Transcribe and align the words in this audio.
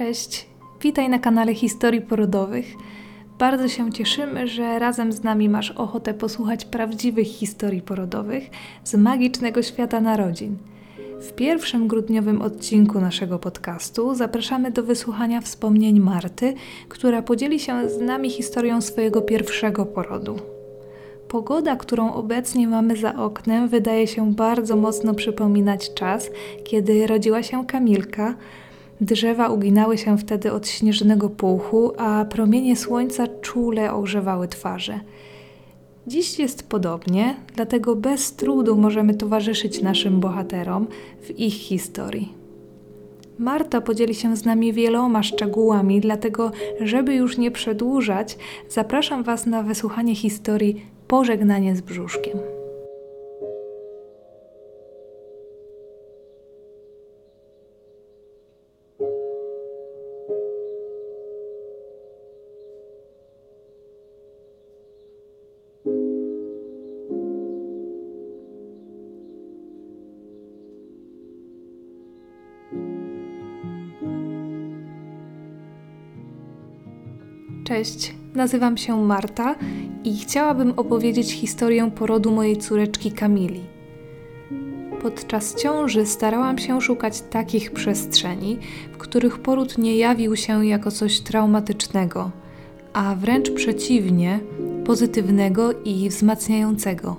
Cześć, 0.00 0.46
witaj 0.82 1.08
na 1.08 1.18
kanale 1.18 1.54
Historii 1.54 2.00
Porodowych. 2.00 2.66
Bardzo 3.38 3.68
się 3.68 3.92
cieszymy, 3.92 4.48
że 4.48 4.78
razem 4.78 5.12
z 5.12 5.22
nami 5.22 5.48
masz 5.48 5.70
ochotę 5.70 6.14
posłuchać 6.14 6.64
prawdziwych 6.64 7.26
historii 7.26 7.82
porodowych 7.82 8.50
z 8.84 8.94
magicznego 8.94 9.62
świata 9.62 10.00
narodzin. 10.00 10.56
W 11.20 11.32
pierwszym 11.32 11.88
grudniowym 11.88 12.42
odcinku 12.42 13.00
naszego 13.00 13.38
podcastu 13.38 14.14
zapraszamy 14.14 14.70
do 14.70 14.82
wysłuchania 14.82 15.40
wspomnień 15.40 16.00
Marty, 16.00 16.54
która 16.88 17.22
podzieli 17.22 17.60
się 17.60 17.88
z 17.88 18.00
nami 18.00 18.30
historią 18.30 18.80
swojego 18.80 19.22
pierwszego 19.22 19.86
porodu. 19.86 20.36
Pogoda, 21.28 21.76
którą 21.76 22.12
obecnie 22.12 22.68
mamy 22.68 22.96
za 22.96 23.14
oknem, 23.14 23.68
wydaje 23.68 24.06
się 24.06 24.32
bardzo 24.34 24.76
mocno 24.76 25.14
przypominać 25.14 25.94
czas, 25.94 26.30
kiedy 26.64 27.06
rodziła 27.06 27.42
się 27.42 27.66
Kamilka. 27.66 28.34
Drzewa 29.00 29.48
uginały 29.48 29.98
się 29.98 30.18
wtedy 30.18 30.52
od 30.52 30.68
śnieżnego 30.68 31.30
puchu, 31.30 31.92
a 31.98 32.24
promienie 32.24 32.76
słońca 32.76 33.26
czule 33.40 33.92
ogrzewały 33.92 34.48
twarze. 34.48 35.00
Dziś 36.06 36.38
jest 36.38 36.68
podobnie, 36.68 37.36
dlatego 37.56 37.96
bez 37.96 38.32
trudu 38.32 38.76
możemy 38.76 39.14
towarzyszyć 39.14 39.82
naszym 39.82 40.20
bohaterom 40.20 40.86
w 41.22 41.38
ich 41.38 41.54
historii. 41.54 42.32
Marta 43.38 43.80
podzieli 43.80 44.14
się 44.14 44.36
z 44.36 44.44
nami 44.44 44.72
wieloma 44.72 45.22
szczegółami, 45.22 46.00
dlatego, 46.00 46.52
żeby 46.80 47.14
już 47.14 47.38
nie 47.38 47.50
przedłużać, 47.50 48.38
zapraszam 48.68 49.22
Was 49.22 49.46
na 49.46 49.62
wysłuchanie 49.62 50.14
historii 50.14 50.86
Pożegnanie 51.08 51.76
z 51.76 51.80
brzuszkiem. 51.80 52.59
Cześć, 77.80 78.14
nazywam 78.34 78.76
się 78.76 79.04
Marta 79.04 79.54
i 80.04 80.18
chciałabym 80.18 80.72
opowiedzieć 80.76 81.32
historię 81.32 81.90
porodu 81.90 82.30
mojej 82.30 82.56
córeczki 82.56 83.12
Kamili. 83.12 83.60
Podczas 85.02 85.54
ciąży 85.54 86.06
starałam 86.06 86.58
się 86.58 86.80
szukać 86.80 87.20
takich 87.20 87.70
przestrzeni, 87.70 88.58
w 88.92 88.96
których 88.96 89.38
poród 89.38 89.78
nie 89.78 89.96
jawił 89.96 90.36
się 90.36 90.66
jako 90.66 90.90
coś 90.90 91.20
traumatycznego, 91.20 92.30
a 92.92 93.14
wręcz 93.14 93.50
przeciwnie, 93.50 94.40
pozytywnego 94.84 95.72
i 95.84 96.08
wzmacniającego. 96.08 97.16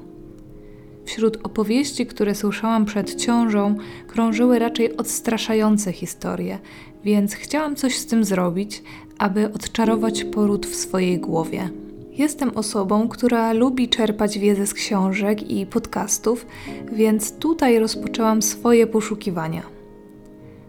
Wśród 1.06 1.38
opowieści, 1.44 2.06
które 2.06 2.36
słyszałam 2.36 2.86
przed 2.86 3.16
ciążą, 3.16 3.76
krążyły 4.08 4.60
raczej 4.60 4.98
odstraszające 4.98 5.92
historie, 5.92 6.60
więc 7.04 7.34
chciałam 7.34 7.76
coś 7.76 7.98
z 7.98 8.06
tym 8.06 8.24
zrobić, 8.24 8.84
aby 9.22 9.54
odczarować 9.54 10.24
poród 10.24 10.66
w 10.66 10.76
swojej 10.76 11.20
głowie. 11.20 11.70
Jestem 12.12 12.58
osobą, 12.58 13.08
która 13.08 13.54
lubi 13.54 13.90
czerpać 13.90 14.40
wiedzę 14.40 14.68
z 14.68 14.74
książek 14.74 15.52
i 15.52 15.66
podcastów, 15.66 16.46
więc 16.92 17.38
tutaj 17.38 17.80
rozpoczęłam 17.80 18.42
swoje 18.42 18.88
poszukiwania. 18.88 19.62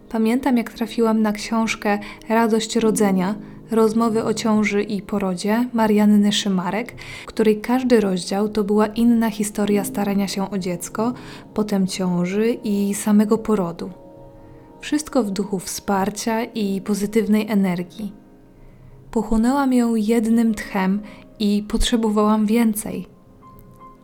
Pamiętam, 0.09 0.57
jak 0.57 0.73
trafiłam 0.73 1.21
na 1.21 1.31
książkę 1.31 1.99
Radość 2.29 2.75
Rodzenia 2.75 3.35
rozmowy 3.71 4.23
o 4.23 4.33
ciąży 4.33 4.83
i 4.83 5.01
porodzie 5.01 5.69
Marianny 5.73 6.31
Szymarek, 6.31 6.95
której 7.25 7.61
każdy 7.61 8.01
rozdział 8.01 8.49
to 8.49 8.63
była 8.63 8.87
inna 8.87 9.29
historia 9.29 9.83
starania 9.83 10.27
się 10.27 10.51
o 10.51 10.57
dziecko, 10.57 11.13
potem 11.53 11.87
ciąży 11.87 12.57
i 12.63 12.93
samego 12.93 13.37
porodu. 13.37 13.89
Wszystko 14.79 15.23
w 15.23 15.31
duchu 15.31 15.59
wsparcia 15.59 16.43
i 16.43 16.81
pozytywnej 16.81 17.47
energii. 17.49 18.22
Pochłonęłam 19.13 19.73
ją 19.73 19.95
jednym 19.95 20.55
tchem 20.55 21.01
i 21.39 21.63
potrzebowałam 21.67 22.45
więcej. 22.45 23.07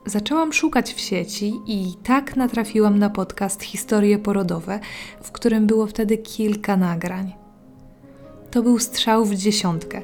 Zaczęłam 0.05 0.53
szukać 0.53 0.93
w 0.93 0.99
sieci 0.99 1.53
i 1.67 1.93
tak 2.03 2.35
natrafiłam 2.35 2.99
na 2.99 3.09
podcast 3.09 3.63
Historie 3.63 4.19
porodowe, 4.19 4.79
w 5.21 5.31
którym 5.31 5.67
było 5.67 5.87
wtedy 5.87 6.17
kilka 6.17 6.77
nagrań. 6.77 7.33
To 8.51 8.61
był 8.61 8.79
strzał 8.79 9.25
w 9.25 9.35
dziesiątkę. 9.35 10.01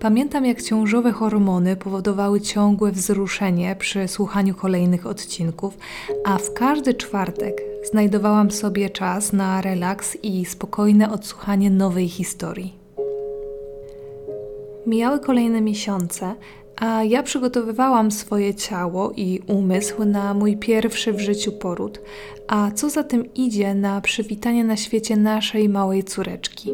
Pamiętam, 0.00 0.46
jak 0.46 0.62
ciążowe 0.62 1.12
hormony 1.12 1.76
powodowały 1.76 2.40
ciągłe 2.40 2.92
wzruszenie 2.92 3.76
przy 3.76 4.08
słuchaniu 4.08 4.54
kolejnych 4.54 5.06
odcinków, 5.06 5.78
a 6.24 6.38
w 6.38 6.54
każdy 6.54 6.94
czwartek 6.94 7.62
znajdowałam 7.90 8.50
sobie 8.50 8.90
czas 8.90 9.32
na 9.32 9.60
relaks 9.60 10.16
i 10.22 10.44
spokojne 10.44 11.10
odsłuchanie 11.10 11.70
nowej 11.70 12.08
historii. 12.08 12.77
Mijały 14.88 15.20
kolejne 15.20 15.60
miesiące, 15.60 16.34
a 16.76 17.04
ja 17.04 17.22
przygotowywałam 17.22 18.10
swoje 18.10 18.54
ciało 18.54 19.12
i 19.16 19.40
umysł 19.46 20.04
na 20.04 20.34
mój 20.34 20.56
pierwszy 20.56 21.12
w 21.12 21.20
życiu 21.20 21.52
poród, 21.52 22.00
a 22.46 22.70
co 22.70 22.90
za 22.90 23.04
tym 23.04 23.34
idzie 23.34 23.74
na 23.74 24.00
przywitanie 24.00 24.64
na 24.64 24.76
świecie 24.76 25.16
naszej 25.16 25.68
małej 25.68 26.04
córeczki. 26.04 26.70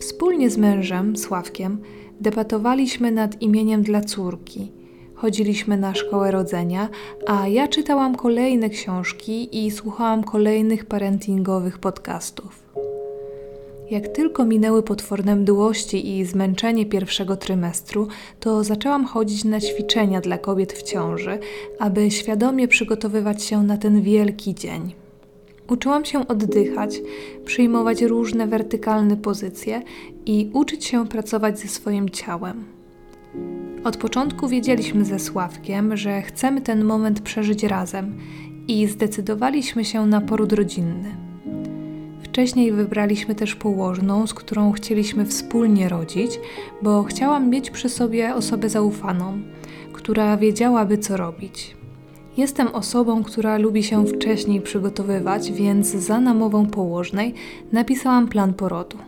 Wspólnie 0.00 0.50
z 0.50 0.56
mężem, 0.56 1.16
Sławkiem, 1.16 1.78
debatowaliśmy 2.20 3.10
nad 3.10 3.42
imieniem 3.42 3.82
dla 3.82 4.00
córki. 4.00 4.72
Chodziliśmy 5.14 5.76
na 5.76 5.94
szkołę 5.94 6.30
rodzenia, 6.30 6.88
a 7.26 7.48
ja 7.48 7.68
czytałam 7.68 8.14
kolejne 8.14 8.70
książki 8.70 9.64
i 9.66 9.70
słuchałam 9.70 10.24
kolejnych 10.24 10.84
parentingowych 10.84 11.78
podcastów. 11.78 12.63
Jak 13.90 14.08
tylko 14.08 14.44
minęły 14.44 14.82
potworne 14.82 15.36
mdłości 15.36 16.18
i 16.18 16.24
zmęczenie 16.24 16.86
pierwszego 16.86 17.36
trymestru, 17.36 18.08
to 18.40 18.64
zaczęłam 18.64 19.04
chodzić 19.04 19.44
na 19.44 19.60
ćwiczenia 19.60 20.20
dla 20.20 20.38
kobiet 20.38 20.72
w 20.72 20.82
ciąży, 20.82 21.38
aby 21.78 22.10
świadomie 22.10 22.68
przygotowywać 22.68 23.42
się 23.42 23.62
na 23.62 23.76
ten 23.76 24.02
wielki 24.02 24.54
dzień. 24.54 24.94
Uczyłam 25.68 26.04
się 26.04 26.28
oddychać, 26.28 27.00
przyjmować 27.44 28.02
różne 28.02 28.46
wertykalne 28.46 29.16
pozycje 29.16 29.82
i 30.26 30.50
uczyć 30.52 30.84
się 30.84 31.08
pracować 31.08 31.58
ze 31.58 31.68
swoim 31.68 32.10
ciałem. 32.10 32.64
Od 33.84 33.96
początku 33.96 34.48
wiedzieliśmy 34.48 35.04
ze 35.04 35.18
Sławkiem, 35.18 35.96
że 35.96 36.22
chcemy 36.22 36.60
ten 36.60 36.84
moment 36.84 37.20
przeżyć 37.20 37.62
razem 37.62 38.18
i 38.68 38.86
zdecydowaliśmy 38.86 39.84
się 39.84 40.06
na 40.06 40.20
poród 40.20 40.52
rodzinny. 40.52 41.33
Wcześniej 42.34 42.72
wybraliśmy 42.72 43.34
też 43.34 43.54
położną, 43.54 44.26
z 44.26 44.34
którą 44.34 44.72
chcieliśmy 44.72 45.26
wspólnie 45.26 45.88
rodzić, 45.88 46.40
bo 46.82 47.02
chciałam 47.02 47.50
mieć 47.50 47.70
przy 47.70 47.88
sobie 47.88 48.34
osobę 48.34 48.68
zaufaną, 48.68 49.38
która 49.92 50.36
wiedziałaby 50.36 50.98
co 50.98 51.16
robić. 51.16 51.76
Jestem 52.36 52.68
osobą, 52.68 53.24
która 53.24 53.58
lubi 53.58 53.82
się 53.82 54.06
wcześniej 54.06 54.60
przygotowywać, 54.60 55.52
więc 55.52 55.86
za 55.86 56.20
namową 56.20 56.66
położnej 56.66 57.34
napisałam 57.72 58.28
plan 58.28 58.54
porodu. 58.54 58.98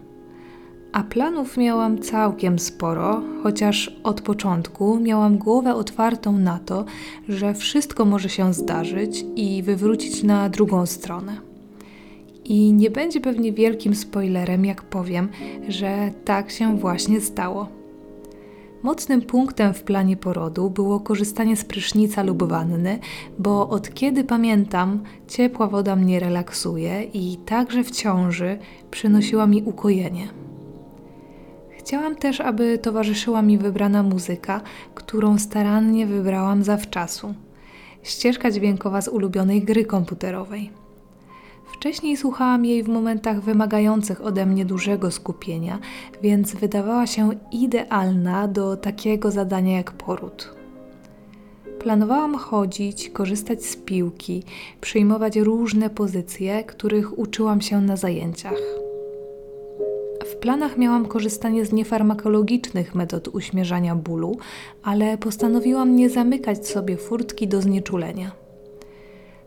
A 0.93 1.03
planów 1.03 1.57
miałam 1.57 1.99
całkiem 1.99 2.59
sporo, 2.59 3.23
chociaż 3.43 3.97
od 4.03 4.21
początku 4.21 5.01
miałam 5.01 5.39
głowę 5.39 5.75
otwartą 5.75 6.33
na 6.33 6.59
to, 6.59 6.85
że 7.29 7.55
wszystko 7.55 8.05
może 8.05 8.29
się 8.29 8.55
zdarzyć 8.55 9.25
i 9.37 9.63
wywrócić 9.63 10.23
na 10.23 10.49
drugą 10.49 10.87
stronę. 10.87 11.56
I 12.49 12.73
nie 12.73 12.91
będzie 12.91 13.21
pewnie 13.21 13.53
wielkim 13.53 13.95
spoilerem, 13.95 14.65
jak 14.65 14.83
powiem, 14.83 15.29
że 15.69 16.11
tak 16.25 16.51
się 16.51 16.79
właśnie 16.79 17.21
stało. 17.21 17.69
Mocnym 18.83 19.23
punktem 19.23 19.75
w 19.75 19.83
planie 19.83 20.17
porodu 20.17 20.71
było 20.71 21.01
korzystanie 21.01 21.57
z 21.57 21.65
prysznica 21.65 22.23
lub 22.23 22.43
wanny, 22.43 22.99
bo 23.39 23.69
od 23.69 23.95
kiedy 23.95 24.25
pamiętam, 24.25 25.03
ciepła 25.29 25.67
woda 25.67 25.97
mnie 25.97 26.21
relaksuje 26.21 27.03
i 27.03 27.37
także 27.37 27.85
w 27.85 27.91
ciąży 27.91 28.59
przynosiła 28.91 29.47
mi 29.47 29.63
ukojenie. 29.63 30.29
Chciałam 31.79 32.17
też, 32.17 32.41
aby 32.41 32.79
towarzyszyła 32.79 33.43
mi 33.43 33.59
wybrana 33.59 34.03
muzyka, 34.03 34.61
którą 34.95 35.39
starannie 35.39 36.07
wybrałam 36.07 36.63
zawczasu. 36.63 37.35
Ścieżka 38.03 38.51
dźwiękowa 38.51 39.03
z 39.03 39.09
ulubionej 39.09 39.63
gry 39.63 39.85
komputerowej. 39.85 40.86
Wcześniej 41.67 42.17
słuchałam 42.17 42.65
jej 42.65 42.83
w 42.83 42.89
momentach 42.89 43.41
wymagających 43.41 44.21
ode 44.21 44.47
mnie 44.47 44.65
dużego 44.65 45.11
skupienia, 45.11 45.79
więc 46.23 46.55
wydawała 46.55 47.07
się 47.07 47.31
idealna 47.53 48.49
do 48.49 48.77
takiego 48.77 49.31
zadania 49.31 49.77
jak 49.77 49.93
poród. 49.93 50.55
Planowałam 51.79 52.35
chodzić, 52.35 53.11
korzystać 53.11 53.65
z 53.65 53.77
piłki, 53.77 54.43
przyjmować 54.81 55.37
różne 55.37 55.91
pozycje, 55.91 56.65
których 56.65 57.19
uczyłam 57.19 57.61
się 57.61 57.81
na 57.81 57.97
zajęciach 57.97 58.77
planach 60.47 60.79
miałam 60.79 61.07
korzystanie 61.07 61.65
z 61.65 61.73
niefarmakologicznych 61.73 62.95
metod 62.95 63.29
uśmierzania 63.29 63.95
bólu, 63.95 64.37
ale 64.83 65.19
postanowiłam 65.19 65.97
nie 65.97 66.11
zamykać 66.11 66.69
sobie 66.69 66.97
furtki 66.97 67.49
do 67.49 67.63
znieczulenia. 67.63 68.46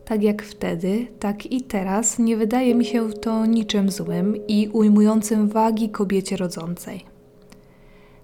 Tak 0.10 0.24
jak 0.24 0.44
wtedy, 0.44 1.08
tak 1.20 1.52
i 1.52 1.62
teraz 1.62 2.20
nie 2.20 2.38
wydaje 2.38 2.76
mi 2.76 2.86
się 2.86 3.10
to 3.10 3.46
niczym 3.46 3.92
złym 3.92 4.48
i 4.48 4.70
ujmującym 4.74 5.48
wagi 5.48 5.90
kobiecie 5.90 6.38
rodzącej. 6.38 7.06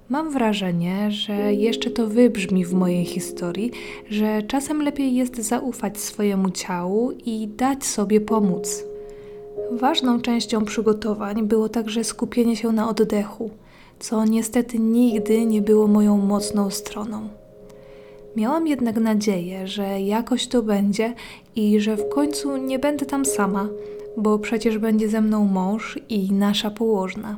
Mam 0.10 0.32
wrażenie, 0.32 1.12
że 1.12 1.54
jeszcze 1.54 1.90
to 1.90 2.08
wybrzmi 2.08 2.66
w 2.66 2.74
mojej 2.74 3.06
historii, 3.06 3.72
że 4.10 4.44
czasem 4.44 4.82
lepiej 4.82 5.16
jest 5.16 5.36
zaufać 5.36 5.98
swojemu 5.98 6.50
ciału 6.50 7.12
i 7.12 7.48
dać 7.48 7.86
sobie 7.86 8.22
pomóc. 8.22 8.84
Ważną 9.72 10.22
częścią 10.22 10.66
przygotowań 10.66 11.48
było 11.48 11.70
także 11.70 12.04
skupienie 12.04 12.56
się 12.56 12.72
na 12.72 12.90
oddechu, 12.90 13.50
co 14.00 14.26
niestety 14.26 14.80
nigdy 14.80 15.46
nie 15.46 15.62
było 15.62 15.88
moją 15.88 16.18
mocną 16.18 16.70
stroną. 16.70 17.45
Miałam 18.36 18.68
jednak 18.68 18.96
nadzieję, 18.96 19.68
że 19.68 20.02
jakoś 20.02 20.48
to 20.48 20.64
będzie 20.64 21.14
i 21.56 21.80
że 21.80 21.98
w 21.98 22.10
końcu 22.10 22.58
nie 22.58 22.80
będę 22.80 23.06
tam 23.06 23.26
sama, 23.26 23.70
bo 24.18 24.40
przecież 24.40 24.78
będzie 24.78 25.10
ze 25.10 25.22
mną 25.22 25.46
mąż 25.46 26.00
i 26.10 26.32
nasza 26.32 26.72
położna. 26.72 27.38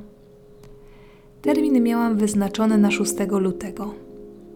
Termin 1.42 1.84
miałam 1.84 2.18
wyznaczony 2.18 2.78
na 2.78 2.92
6 2.92 3.14
lutego. 3.32 3.94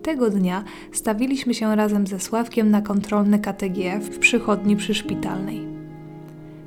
Tego 0.02 0.30
dnia 0.30 0.64
stawiliśmy 0.92 1.54
się 1.54 1.76
razem 1.76 2.08
ze 2.08 2.20
Sławkiem 2.20 2.72
na 2.72 2.82
kontrolny 2.82 3.40
KTG 3.40 4.00
w 4.00 4.20
przychodni 4.20 4.76
przyszpitalnej. 4.76 5.81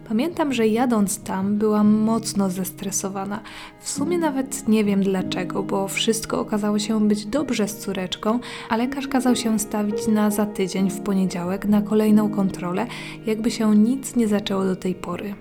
Pamiętam, 0.08 0.52
że 0.52 0.66
jadąc 0.66 1.22
tam 1.22 1.58
byłam 1.58 1.92
mocno 1.92 2.50
zestresowana. 2.50 3.40
W 3.80 3.90
sumie 3.90 4.18
nawet 4.18 4.68
nie 4.68 4.84
wiem 4.84 5.02
dlaczego, 5.02 5.62
bo 5.62 5.88
wszystko 5.88 6.40
okazało 6.40 6.78
się 6.78 7.08
być 7.08 7.26
dobrze 7.26 7.68
z 7.68 7.78
córeczką, 7.78 8.38
a 8.68 8.76
lekarz 8.76 9.08
kazał 9.08 9.36
się 9.36 9.58
stawić 9.58 10.06
na 10.08 10.30
za 10.30 10.46
tydzień 10.46 10.90
w 10.90 11.00
poniedziałek 11.00 11.66
na 11.66 11.82
kolejną 11.82 12.30
kontrolę, 12.30 12.86
jakby 13.26 13.50
się 13.50 13.76
nic 13.76 14.16
nie 14.16 14.28
zaczęło 14.28 14.64
do 14.64 14.76
tej 14.76 14.94
pory. 14.94 15.34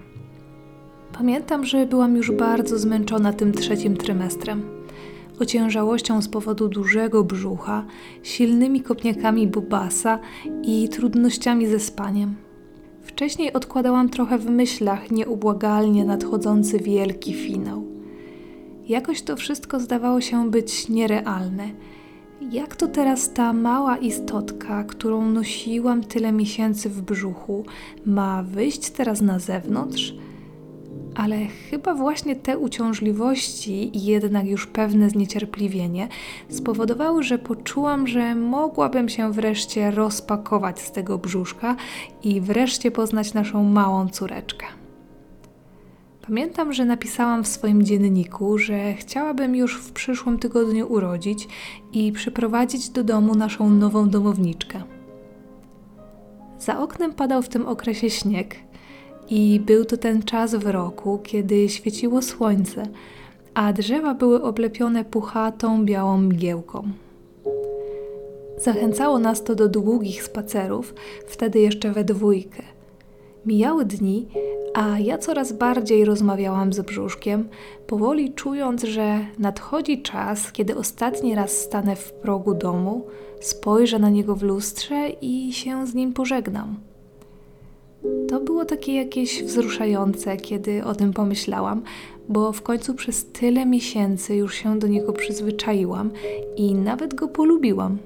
Pamiętam, 1.13 1.65
że 1.65 1.85
byłam 1.85 2.15
już 2.15 2.31
bardzo 2.31 2.79
zmęczona 2.79 3.33
tym 3.33 3.51
trzecim 3.51 3.97
trymestrem. 3.97 4.63
Ociężałością 5.39 6.21
z 6.21 6.29
powodu 6.29 6.69
dużego 6.69 7.23
brzucha, 7.23 7.85
silnymi 8.23 8.81
kopniakami 8.81 9.47
bubasa 9.47 10.19
i 10.63 10.89
trudnościami 10.89 11.67
ze 11.67 11.79
spaniem. 11.79 12.35
Wcześniej 13.03 13.53
odkładałam 13.53 14.09
trochę 14.09 14.37
w 14.37 14.49
myślach 14.49 15.11
nieubłagalnie 15.11 16.05
nadchodzący 16.05 16.79
wielki 16.79 17.33
finał. 17.33 17.83
Jakoś 18.87 19.21
to 19.21 19.35
wszystko 19.35 19.79
zdawało 19.79 20.21
się 20.21 20.51
być 20.51 20.89
nierealne. 20.89 21.69
Jak 22.51 22.75
to 22.75 22.87
teraz 22.87 23.33
ta 23.33 23.53
mała 23.53 23.97
istotka, 23.97 24.83
którą 24.83 25.29
nosiłam 25.31 26.03
tyle 26.03 26.31
miesięcy 26.31 26.89
w 26.89 27.01
brzuchu, 27.01 27.65
ma 28.05 28.43
wyjść 28.43 28.89
teraz 28.89 29.21
na 29.21 29.39
zewnątrz? 29.39 30.15
Ale 31.15 31.45
chyba 31.45 31.93
właśnie 31.93 32.35
te 32.35 32.57
uciążliwości 32.57 33.97
i 33.97 34.05
jednak 34.05 34.45
już 34.45 34.67
pewne 34.67 35.09
zniecierpliwienie 35.09 36.07
spowodowały, 36.49 37.23
że 37.23 37.37
poczułam, 37.37 38.07
że 38.07 38.35
mogłabym 38.35 39.09
się 39.09 39.31
wreszcie 39.31 39.91
rozpakować 39.91 40.79
z 40.79 40.91
tego 40.91 41.17
brzuszka 41.17 41.75
i 42.23 42.41
wreszcie 42.41 42.91
poznać 42.91 43.33
naszą 43.33 43.63
małą 43.63 44.09
córeczkę. 44.09 44.65
Pamiętam, 46.27 46.73
że 46.73 46.85
napisałam 46.85 47.43
w 47.43 47.47
swoim 47.47 47.83
dzienniku, 47.83 48.57
że 48.57 48.93
chciałabym 48.93 49.55
już 49.55 49.81
w 49.81 49.91
przyszłym 49.91 50.39
tygodniu 50.39 50.91
urodzić 50.91 51.47
i 51.93 52.11
przyprowadzić 52.11 52.89
do 52.89 53.03
domu 53.03 53.35
naszą 53.35 53.69
nową 53.69 54.09
domowniczkę. 54.09 54.83
Za 56.59 56.79
oknem 56.79 57.13
padał 57.13 57.41
w 57.41 57.49
tym 57.49 57.65
okresie 57.67 58.09
śnieg, 58.09 58.55
i 59.35 59.59
był 59.59 59.85
to 59.85 59.97
ten 59.97 60.23
czas 60.23 60.55
w 60.55 60.67
roku, 60.67 61.19
kiedy 61.23 61.69
świeciło 61.69 62.21
słońce, 62.21 62.83
a 63.53 63.73
drzewa 63.73 64.13
były 64.13 64.43
oblepione 64.43 65.05
puchatą, 65.05 65.85
białą 65.85 66.17
mgiełką. 66.17 66.87
Zachęcało 68.57 69.19
nas 69.19 69.43
to 69.43 69.55
do 69.55 69.69
długich 69.69 70.23
spacerów, 70.23 70.93
wtedy 71.27 71.59
jeszcze 71.59 71.91
we 71.91 72.03
dwójkę. 72.03 72.63
Mijały 73.45 73.85
dni, 73.85 74.27
a 74.73 74.99
ja 74.99 75.17
coraz 75.17 75.53
bardziej 75.53 76.05
rozmawiałam 76.05 76.73
z 76.73 76.81
brzuszkiem, 76.81 77.49
powoli 77.87 78.33
czując, 78.33 78.83
że 78.83 79.19
nadchodzi 79.39 80.01
czas, 80.01 80.51
kiedy 80.51 80.75
ostatni 80.75 81.35
raz 81.35 81.51
stanę 81.51 81.95
w 81.95 82.11
progu 82.11 82.53
domu, 82.53 83.05
spojrzę 83.41 83.99
na 83.99 84.09
niego 84.09 84.35
w 84.35 84.43
lustrze 84.43 85.09
i 85.21 85.53
się 85.53 85.87
z 85.87 85.93
nim 85.93 86.13
pożegnam. 86.13 86.92
To 88.29 88.39
było 88.39 88.65
takie 88.65 88.93
jakieś 88.93 89.43
wzruszające, 89.43 90.37
kiedy 90.37 90.83
o 90.83 90.95
tym 90.95 91.13
pomyślałam, 91.13 91.81
bo 92.29 92.51
w 92.51 92.61
końcu 92.61 92.93
przez 92.93 93.25
tyle 93.25 93.65
miesięcy 93.65 94.35
już 94.35 94.55
się 94.55 94.79
do 94.79 94.87
niego 94.87 95.13
przyzwyczaiłam 95.13 96.11
i 96.55 96.75
nawet 96.75 97.13
go 97.13 97.27
polubiłam. 97.27 97.97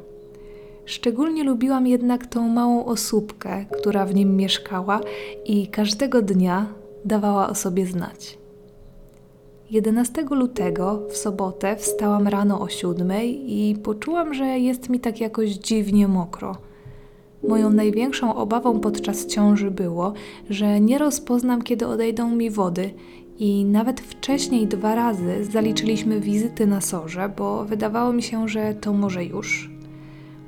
Szczególnie 0.85 1.43
lubiłam 1.43 1.87
jednak 1.87 2.27
tą 2.27 2.49
małą 2.49 2.85
osóbkę, 2.85 3.65
która 3.71 4.05
w 4.05 4.15
nim 4.15 4.35
mieszkała 4.35 5.01
i 5.45 5.67
każdego 5.67 6.21
dnia 6.21 6.67
dawała 7.05 7.49
o 7.49 7.55
sobie 7.55 7.85
znać. 7.85 8.37
11 9.71 10.25
lutego 10.31 11.01
w 11.09 11.17
sobotę 11.17 11.75
wstałam 11.75 12.27
rano 12.27 12.61
o 12.61 12.69
siódmej 12.69 13.53
i 13.53 13.75
poczułam, 13.75 14.33
że 14.33 14.45
jest 14.45 14.89
mi 14.89 14.99
tak 14.99 15.21
jakoś 15.21 15.49
dziwnie 15.49 16.07
mokro– 16.07 16.55
Moją 17.43 17.69
największą 17.69 18.35
obawą 18.35 18.79
podczas 18.79 19.25
ciąży 19.25 19.71
było, 19.71 20.13
że 20.49 20.79
nie 20.79 20.97
rozpoznam, 20.97 21.61
kiedy 21.61 21.87
odejdą 21.87 22.35
mi 22.35 22.49
wody, 22.49 22.93
i 23.39 23.65
nawet 23.65 24.01
wcześniej 24.01 24.67
dwa 24.67 24.95
razy 24.95 25.45
zaliczyliśmy 25.45 26.19
wizyty 26.19 26.67
na 26.67 26.81
sorze, 26.81 27.31
bo 27.37 27.65
wydawało 27.65 28.13
mi 28.13 28.23
się, 28.23 28.47
że 28.47 28.73
to 28.73 28.93
może 28.93 29.25
już. 29.25 29.71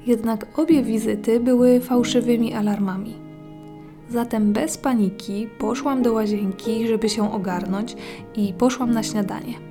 Jednak 0.08 0.60
obie 0.60 0.84
wizyty 0.84 1.40
były 1.40 1.80
fałszywymi 1.80 2.54
alarmami. 2.54 3.14
Zatem 4.10 4.54
bez 4.54 4.78
paniki 4.78 5.48
poszłam 5.60 6.02
do 6.02 6.14
łazienki, 6.14 6.88
żeby 6.88 7.10
się 7.10 7.34
ogarnąć, 7.34 7.96
i 8.36 8.54
poszłam 8.54 8.92
na 8.92 9.04
śniadanie. 9.04 9.69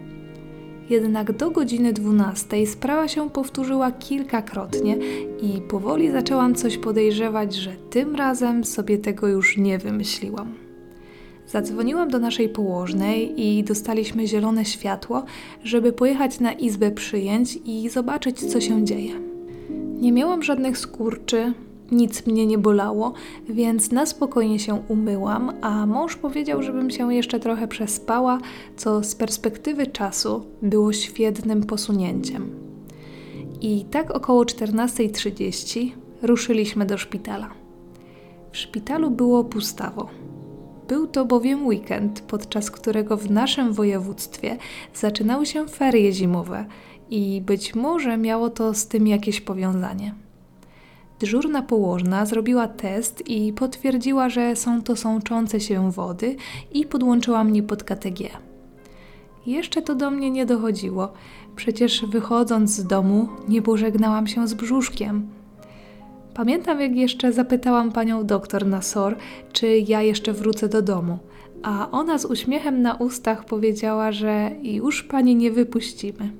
Jednak 0.90 1.32
do 1.32 1.50
godziny 1.50 1.92
12 1.92 2.66
sprawa 2.66 3.08
się 3.08 3.30
powtórzyła 3.30 3.92
kilkakrotnie 3.92 4.96
i 5.42 5.60
powoli 5.60 6.10
zaczęłam 6.10 6.54
coś 6.54 6.78
podejrzewać, 6.78 7.54
że 7.54 7.70
tym 7.90 8.16
razem 8.16 8.64
sobie 8.64 8.98
tego 8.98 9.28
już 9.28 9.56
nie 9.56 9.78
wymyśliłam. 9.78 10.54
Zadzwoniłam 11.46 12.08
do 12.08 12.18
naszej 12.18 12.48
położnej 12.48 13.42
i 13.46 13.64
dostaliśmy 13.64 14.26
zielone 14.26 14.64
światło, 14.64 15.24
żeby 15.64 15.92
pojechać 15.92 16.40
na 16.40 16.52
izbę 16.52 16.90
przyjęć 16.90 17.58
i 17.64 17.88
zobaczyć, 17.88 18.52
co 18.52 18.60
się 18.60 18.84
dzieje. 18.84 19.12
Nie 20.00 20.12
miałam 20.12 20.42
żadnych 20.42 20.78
skurczy, 20.78 21.52
nic 21.92 22.26
mnie 22.26 22.46
nie 22.46 22.58
bolało, 22.58 23.12
więc 23.48 23.92
na 23.92 24.06
spokojnie 24.06 24.58
się 24.58 24.82
umyłam, 24.88 25.52
a 25.60 25.86
mąż 25.86 26.16
powiedział, 26.16 26.62
żebym 26.62 26.90
się 26.90 27.14
jeszcze 27.14 27.40
trochę 27.40 27.68
przespała, 27.68 28.38
co 28.76 29.02
z 29.02 29.14
perspektywy 29.14 29.86
czasu 29.86 30.46
było 30.62 30.92
świetnym 30.92 31.62
posunięciem. 31.62 32.50
I 33.60 33.84
tak 33.84 34.10
około 34.10 34.44
14.30 34.44 35.90
ruszyliśmy 36.22 36.86
do 36.86 36.98
szpitala. 36.98 37.50
W 38.52 38.56
szpitalu 38.56 39.10
było 39.10 39.44
pustawo. 39.44 40.08
Był 40.88 41.06
to 41.06 41.24
bowiem 41.24 41.66
weekend, 41.66 42.20
podczas 42.20 42.70
którego 42.70 43.16
w 43.16 43.30
naszym 43.30 43.72
województwie 43.72 44.56
zaczynały 44.94 45.46
się 45.46 45.66
ferie 45.66 46.12
zimowe 46.12 46.64
i 47.10 47.42
być 47.46 47.74
może 47.74 48.16
miało 48.16 48.50
to 48.50 48.74
z 48.74 48.86
tym 48.86 49.06
jakieś 49.06 49.40
powiązanie. 49.40 50.14
Dyżurna 51.20 51.62
położna 51.62 52.26
zrobiła 52.26 52.68
test 52.68 53.28
i 53.28 53.52
potwierdziła, 53.52 54.28
że 54.28 54.56
są 54.56 54.82
to 54.82 54.96
sączące 54.96 55.60
się 55.60 55.92
wody 55.92 56.36
i 56.72 56.86
podłączyła 56.86 57.44
mnie 57.44 57.62
pod 57.62 57.84
KTG. 57.84 58.28
Jeszcze 59.46 59.82
to 59.82 59.94
do 59.94 60.10
mnie 60.10 60.30
nie 60.30 60.46
dochodziło. 60.46 61.12
Przecież 61.56 62.04
wychodząc 62.06 62.70
z 62.70 62.86
domu 62.86 63.28
nie 63.48 63.62
pożegnałam 63.62 64.26
się 64.26 64.48
z 64.48 64.54
brzuszkiem. 64.54 65.28
Pamiętam, 66.34 66.80
jak 66.80 66.96
jeszcze 66.96 67.32
zapytałam 67.32 67.92
panią 67.92 68.26
doktor 68.26 68.66
na 68.66 68.82
SOR, 68.82 69.16
czy 69.52 69.78
ja 69.78 70.02
jeszcze 70.02 70.32
wrócę 70.32 70.68
do 70.68 70.82
domu, 70.82 71.18
a 71.62 71.90
ona 71.90 72.18
z 72.18 72.24
uśmiechem 72.24 72.82
na 72.82 72.94
ustach 72.94 73.44
powiedziała, 73.44 74.12
że 74.12 74.50
już 74.62 75.02
pani 75.02 75.36
nie 75.36 75.50
wypuścimy. 75.50 76.30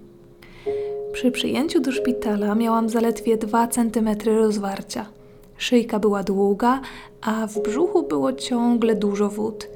Przy 1.18 1.30
przyjęciu 1.30 1.80
do 1.80 1.92
szpitala 1.92 2.54
miałam 2.54 2.88
zaledwie 2.88 3.36
2 3.36 3.68
cm 3.68 4.08
rozwarcia. 4.24 5.06
Szyjka 5.56 5.98
była 5.98 6.22
długa, 6.22 6.80
a 7.20 7.46
w 7.46 7.62
brzuchu 7.62 8.02
było 8.02 8.32
ciągle 8.32 8.94
dużo 8.94 9.28
wód. 9.28 9.68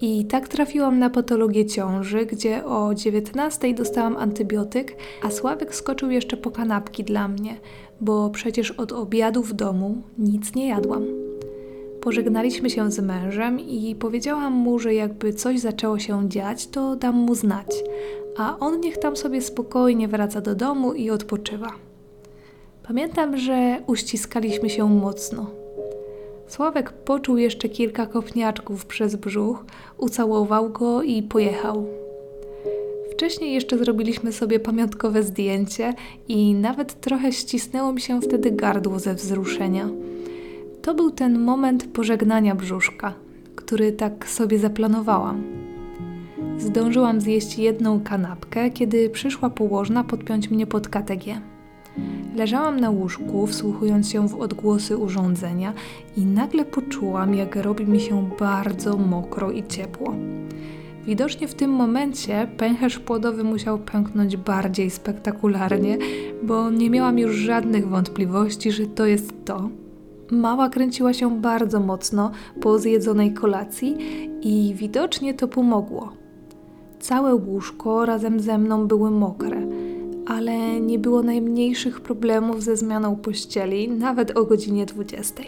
I 0.00 0.24
tak 0.24 0.48
trafiłam 0.48 0.98
na 0.98 1.10
patologię 1.10 1.66
ciąży, 1.66 2.26
gdzie 2.26 2.64
o 2.64 2.94
19 2.94 3.74
dostałam 3.74 4.16
antybiotyk, 4.16 4.96
a 5.22 5.30
Sławek 5.30 5.74
skoczył 5.74 6.10
jeszcze 6.10 6.36
po 6.36 6.50
kanapki 6.50 7.04
dla 7.04 7.28
mnie, 7.28 7.56
bo 8.00 8.30
przecież 8.30 8.70
od 8.70 8.92
obiadu 8.92 9.42
w 9.42 9.52
domu 9.52 10.02
nic 10.18 10.54
nie 10.54 10.68
jadłam. 10.68 11.29
Pożegnaliśmy 12.00 12.70
się 12.70 12.90
z 12.90 13.00
mężem 13.00 13.60
i 13.60 13.94
powiedziałam 13.94 14.52
mu, 14.52 14.78
że 14.78 14.94
jakby 14.94 15.32
coś 15.32 15.60
zaczęło 15.60 15.98
się 15.98 16.28
dziać, 16.28 16.66
to 16.66 16.96
dam 16.96 17.14
mu 17.16 17.34
znać, 17.34 17.84
a 18.36 18.58
on 18.58 18.80
niech 18.80 18.98
tam 18.98 19.16
sobie 19.16 19.42
spokojnie 19.42 20.08
wraca 20.08 20.40
do 20.40 20.54
domu 20.54 20.92
i 20.92 21.10
odpoczywa. 21.10 21.72
Pamiętam, 22.82 23.36
że 23.36 23.82
uściskaliśmy 23.86 24.70
się 24.70 24.88
mocno. 24.88 25.50
Sławek 26.48 26.92
poczuł 26.92 27.36
jeszcze 27.36 27.68
kilka 27.68 28.06
kopniaczków 28.06 28.86
przez 28.86 29.16
brzuch, 29.16 29.64
ucałował 29.98 30.70
go 30.70 31.02
i 31.02 31.22
pojechał. 31.22 31.86
Wcześniej 33.12 33.54
jeszcze 33.54 33.78
zrobiliśmy 33.78 34.32
sobie 34.32 34.60
pamiątkowe 34.60 35.22
zdjęcie 35.22 35.94
i 36.28 36.54
nawet 36.54 37.00
trochę 37.00 37.32
ścisnęło 37.32 37.92
mi 37.92 38.00
się 38.00 38.20
wtedy 38.20 38.50
gardło 38.50 38.98
ze 38.98 39.14
wzruszenia. 39.14 39.88
To 40.82 40.94
był 40.94 41.10
ten 41.10 41.38
moment 41.38 41.84
pożegnania 41.84 42.54
brzuszka, 42.54 43.14
który 43.56 43.92
tak 43.92 44.28
sobie 44.28 44.58
zaplanowałam. 44.58 45.42
Zdążyłam 46.58 47.20
zjeść 47.20 47.58
jedną 47.58 48.00
kanapkę, 48.00 48.70
kiedy 48.70 49.10
przyszła 49.10 49.50
położna 49.50 50.04
podpiąć 50.04 50.50
mnie 50.50 50.66
pod 50.66 50.88
KTG. 50.88 51.40
Leżałam 52.36 52.80
na 52.80 52.90
łóżku, 52.90 53.46
wsłuchując 53.46 54.10
się 54.10 54.28
w 54.28 54.40
odgłosy 54.40 54.96
urządzenia 54.96 55.72
i 56.16 56.26
nagle 56.26 56.64
poczułam, 56.64 57.34
jak 57.34 57.56
robi 57.56 57.86
mi 57.86 58.00
się 58.00 58.30
bardzo 58.38 58.96
mokro 58.96 59.50
i 59.50 59.66
ciepło. 59.66 60.14
Widocznie 61.06 61.48
w 61.48 61.54
tym 61.54 61.70
momencie 61.70 62.48
pęcherz 62.56 62.98
płodowy 62.98 63.44
musiał 63.44 63.78
pęknąć 63.78 64.36
bardziej 64.36 64.90
spektakularnie, 64.90 65.98
bo 66.42 66.70
nie 66.70 66.90
miałam 66.90 67.18
już 67.18 67.36
żadnych 67.36 67.88
wątpliwości, 67.88 68.72
że 68.72 68.86
to 68.86 69.06
jest 69.06 69.44
to. 69.44 69.68
Mała 70.30 70.68
kręciła 70.68 71.12
się 71.12 71.40
bardzo 71.40 71.80
mocno 71.80 72.30
po 72.60 72.78
zjedzonej 72.78 73.34
kolacji 73.34 73.96
i 74.42 74.74
widocznie 74.74 75.34
to 75.34 75.48
pomogło. 75.48 76.12
Całe 77.00 77.34
łóżko 77.34 78.06
razem 78.06 78.40
ze 78.40 78.58
mną 78.58 78.86
były 78.86 79.10
mokre 79.10 79.66
ale 80.30 80.80
nie 80.80 80.98
było 80.98 81.22
najmniejszych 81.22 82.00
problemów 82.00 82.62
ze 82.62 82.76
zmianą 82.76 83.16
pościeli, 83.16 83.88
nawet 83.88 84.36
o 84.36 84.44
godzinie 84.44 84.86
20. 84.86 85.42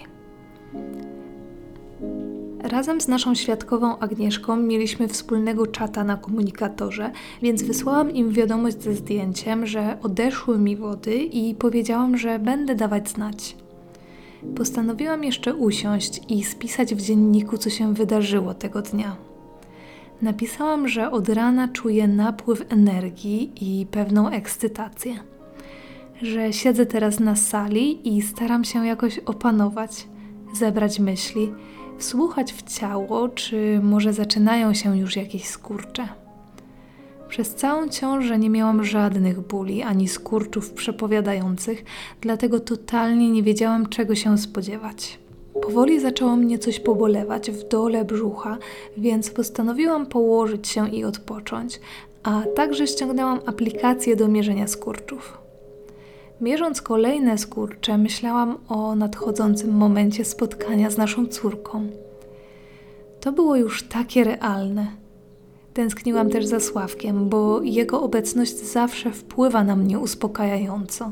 Razem 2.61 3.01
z 3.01 3.09
naszą 3.09 3.35
świadkową 3.35 3.99
Agnieszką 3.99 4.57
mieliśmy 4.57 5.09
wspólnego 5.09 5.67
czata 5.67 6.05
na 6.05 6.17
komunikatorze, 6.17 7.11
więc 7.43 7.63
wysłałam 7.63 8.11
im 8.11 8.31
wiadomość 8.31 8.83
ze 8.83 8.95
zdjęciem, 8.95 9.67
że 9.67 9.99
odeszły 10.03 10.59
mi 10.59 10.77
wody 10.77 11.15
i 11.17 11.55
powiedziałam, 11.55 12.17
że 12.17 12.39
będę 12.39 12.75
dawać 12.75 13.11
znać. 13.11 13.57
Postanowiłam 14.57 15.25
jeszcze 15.25 15.55
usiąść 15.55 16.21
i 16.29 16.45
spisać 16.45 16.95
w 16.95 17.03
dzienniku, 17.03 17.59
co 17.59 17.71
się 17.71 17.95
wydarzyło 17.95 18.55
tego 18.55 18.83
dnia. 18.83 19.17
Napisałam, 20.23 20.89
że 20.89 21.11
od 21.11 21.29
rana 21.29 21.69
czuję 21.69 22.09
napływ 22.09 22.65
energii 22.69 23.53
i 23.61 23.87
pewną 23.87 24.29
ekscytację. 24.29 25.15
Że 26.23 26.53
siedzę 26.53 26.87
teraz 26.87 27.21
na 27.21 27.37
sali 27.37 28.17
i 28.17 28.23
staram 28.23 28.65
się 28.65 28.87
jakoś 28.87 29.19
opanować, 29.19 30.07
zebrać 30.55 30.99
myśli, 30.99 31.53
wsłuchać 31.99 32.53
w 32.53 32.63
ciało, 32.63 33.29
czy 33.29 33.81
może 33.83 34.13
zaczynają 34.13 34.75
się 34.75 34.99
już 34.99 35.17
jakieś 35.17 35.45
skurcze. 35.45 36.22
Przez 37.33 37.55
całą 37.55 37.89
ciążę 37.89 38.39
nie 38.39 38.51
miałam 38.51 38.85
żadnych 38.85 39.41
bóli 39.41 39.83
ani 39.83 40.09
skurczów 40.09 40.73
przepowiadających, 40.73 41.85
dlatego 42.21 42.61
totalnie 42.61 43.31
nie 43.31 43.43
wiedziałam, 43.43 43.89
czego 43.89 44.15
się 44.15 44.39
spodziewać. 44.39 45.19
Powoli 45.63 46.01
zaczęło 46.01 46.37
mnie 46.37 46.59
coś 46.59 46.81
pobolewać 46.81 47.51
w 47.51 47.69
dole 47.69 48.05
brzucha, 48.05 48.59
więc 48.97 49.31
postanowiłam 49.31 50.07
położyć 50.07 50.69
się 50.69 50.89
i 50.89 51.05
odpocząć, 51.05 51.81
a 52.23 52.43
także 52.57 52.87
ściągnęłam 52.87 53.41
aplikację 53.47 54.17
do 54.17 54.29
mierzenia 54.29 54.67
skurczów. 54.69 55.39
Mierząc 56.41 56.83
kolejne 56.83 57.39
skurcze, 57.39 57.99
myślałam 57.99 58.59
o 58.69 58.95
nadchodzącym 58.95 59.77
momencie 59.77 60.25
spotkania 60.25 60.91
z 60.91 60.99
naszą 60.99 61.27
córką. 61.27 61.87
To 63.21 63.33
było 63.33 63.57
już 63.57 63.83
takie 63.83 64.25
realne. 64.25 65.02
Tęskniłam 65.75 66.31
też 66.31 66.47
za 66.47 66.61
Sławkiem, 66.61 67.29
bo 67.29 67.63
jego 67.63 68.03
obecność 68.03 68.57
zawsze 68.57 69.11
wpływa 69.11 69.65
na 69.65 69.77
mnie 69.77 69.99
uspokajająco 69.99 71.11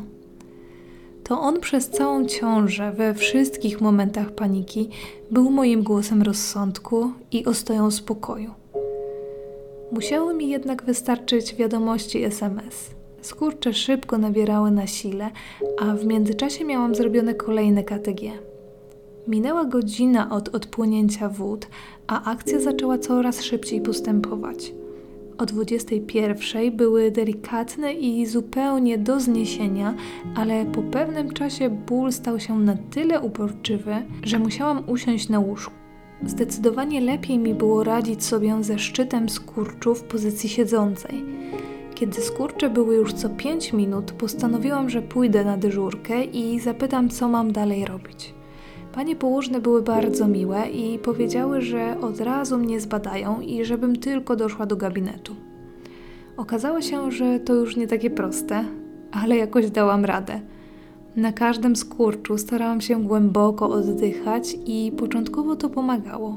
to 1.31 1.41
on 1.41 1.61
przez 1.61 1.91
całą 1.91 2.27
ciążę, 2.27 2.93
we 2.93 3.15
wszystkich 3.15 3.81
momentach 3.81 4.33
paniki, 4.33 4.89
był 5.31 5.51
moim 5.51 5.83
głosem 5.83 6.23
rozsądku 6.23 7.13
i 7.33 7.45
ostoją 7.45 7.91
spokoju. 7.91 8.51
Musiały 9.93 10.35
mi 10.35 10.49
jednak 10.49 10.83
wystarczyć 10.83 11.55
wiadomości 11.55 12.25
SMS. 12.25 12.91
Skurcze 13.23 13.75
szybko 13.75 14.19
nabierały 14.19 14.71
na 14.71 14.87
sile, 14.87 15.31
a 15.81 15.95
w 15.95 16.05
międzyczasie 16.05 16.65
miałam 16.65 16.95
zrobione 16.95 17.35
kolejne 17.35 17.85
KTG. 17.85 18.31
Minęła 19.29 19.65
godzina 19.65 20.31
od 20.31 20.49
odpłynięcia 20.49 21.29
wód, 21.29 21.67
a 22.11 22.31
akcja 22.31 22.61
zaczęła 22.61 22.99
coraz 22.99 23.43
szybciej 23.43 23.81
postępować 23.81 24.73
o 25.41 25.47
21 25.47 26.77
były 26.77 27.11
delikatne 27.11 27.93
i 27.93 28.27
zupełnie 28.27 28.99
do 28.99 29.21
zniesienia, 29.21 29.95
ale 30.35 30.67
po 30.67 30.83
pewnym 30.83 31.33
czasie 31.33 31.71
ból 31.71 32.13
stał 32.13 32.41
się 32.41 32.59
na 32.59 32.77
tyle 32.91 33.21
uporczywy, 33.21 33.95
że 34.23 34.39
musiałam 34.39 34.83
usiąść 34.87 35.29
na 35.29 35.39
łóżku. 35.39 35.73
Zdecydowanie 36.27 37.01
lepiej 37.01 37.39
mi 37.39 37.55
było 37.55 37.85
radzić 37.85 38.25
sobie 38.25 38.57
ze 38.61 38.79
szczytem 38.79 39.29
skurczu 39.29 39.95
w 39.95 40.03
pozycji 40.03 40.49
siedzącej. 40.49 41.25
Kiedy 41.95 42.21
skurcze 42.21 42.71
były 42.71 42.95
już 42.95 43.13
co 43.13 43.29
5 43.29 43.73
minut, 43.73 44.13
postanowiłam, 44.13 44.91
że 44.91 45.03
pójdę 45.03 45.45
na 45.45 45.57
dyżurkę 45.57 46.25
i 46.25 46.61
zapytam, 46.61 47.09
co 47.09 47.29
mam 47.29 47.53
dalej 47.53 47.85
robić. 47.85 48.40
Panie 48.93 49.17
położne 49.17 49.61
były 49.61 49.83
bardzo 49.83 50.29
miłe 50.29 50.69
i 50.71 50.99
powiedziały, 50.99 51.61
że 51.61 52.01
od 52.01 52.21
razu 52.21 52.59
mnie 52.59 52.81
zbadają 52.81 53.41
i 53.41 53.65
żebym 53.65 53.97
tylko 53.97 54.37
doszła 54.37 54.67
do 54.67 54.77
gabinetu. 54.77 55.37
Okazało 56.37 56.81
się, 56.81 57.11
że 57.11 57.41
to 57.41 57.55
już 57.55 57.77
nie 57.77 57.87
takie 57.87 58.11
proste, 58.11 58.65
ale 59.13 59.37
jakoś 59.37 59.71
dałam 59.71 60.05
radę. 60.05 60.41
Na 61.17 61.33
każdym 61.33 61.77
skurczu 61.77 62.39
starałam 62.39 62.81
się 62.81 63.05
głęboko 63.05 63.69
oddychać 63.69 64.57
i 64.67 64.93
początkowo 64.97 65.57
to 65.57 65.69
pomagało. 65.69 66.37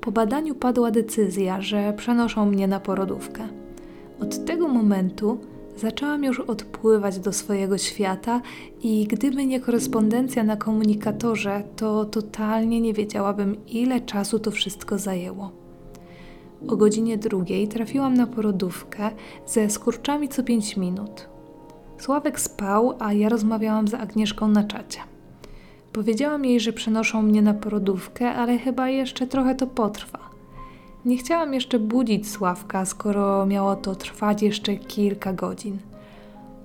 Po 0.00 0.12
badaniu 0.12 0.54
padła 0.54 0.90
decyzja, 0.90 1.60
że 1.60 1.92
przenoszą 1.96 2.46
mnie 2.46 2.68
na 2.68 2.80
porodówkę. 2.80 3.48
Od 4.20 4.44
tego 4.44 4.68
momentu 4.68 5.38
zaczęłam 5.76 6.24
już 6.24 6.40
odpływać 6.40 7.18
do 7.18 7.32
swojego 7.32 7.78
świata 7.78 8.40
i 8.82 9.06
gdyby 9.06 9.46
nie 9.46 9.60
korespondencja 9.60 10.44
na 10.44 10.56
komunikatorze, 10.56 11.62
to 11.76 12.04
totalnie 12.04 12.80
nie 12.80 12.94
wiedziałabym, 12.94 13.66
ile 13.66 14.00
czasu 14.00 14.38
to 14.38 14.50
wszystko 14.50 14.98
zajęło. 14.98 15.50
O 16.68 16.76
godzinie 16.76 17.18
drugiej 17.18 17.68
trafiłam 17.68 18.14
na 18.14 18.26
porodówkę 18.26 19.10
ze 19.46 19.70
skurczami 19.70 20.28
co 20.28 20.42
pięć 20.42 20.76
minut. 20.76 21.28
Sławek 21.98 22.40
spał, 22.40 22.96
a 22.98 23.12
ja 23.12 23.28
rozmawiałam 23.28 23.88
z 23.88 23.94
Agnieszką 23.94 24.48
na 24.48 24.64
czacie. 24.64 25.00
Powiedziałam 25.92 26.44
jej, 26.44 26.60
że 26.60 26.72
przenoszą 26.72 27.22
mnie 27.22 27.42
na 27.42 27.54
porodówkę, 27.54 28.30
ale 28.30 28.58
chyba 28.58 28.88
jeszcze 28.88 29.26
trochę 29.26 29.54
to 29.54 29.66
potrwa. 29.66 30.35
Nie 31.06 31.16
chciałam 31.16 31.54
jeszcze 31.54 31.78
budzić 31.78 32.30
Sławka, 32.30 32.84
skoro 32.84 33.46
miało 33.46 33.76
to 33.76 33.94
trwać 33.94 34.42
jeszcze 34.42 34.76
kilka 34.76 35.32
godzin. 35.32 35.78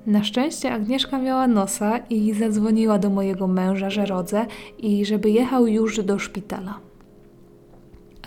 Na 0.05 0.23
szczęście 0.23 0.71
Agnieszka 0.71 1.19
miała 1.19 1.47
nosa 1.47 1.97
i 1.97 2.33
zadzwoniła 2.33 2.99
do 2.99 3.09
mojego 3.09 3.47
męża, 3.47 3.89
że 3.89 4.05
rodzę 4.05 4.45
i 4.77 5.05
żeby 5.05 5.29
jechał 5.29 5.67
już 5.67 6.03
do 6.03 6.19
szpitala. 6.19 6.79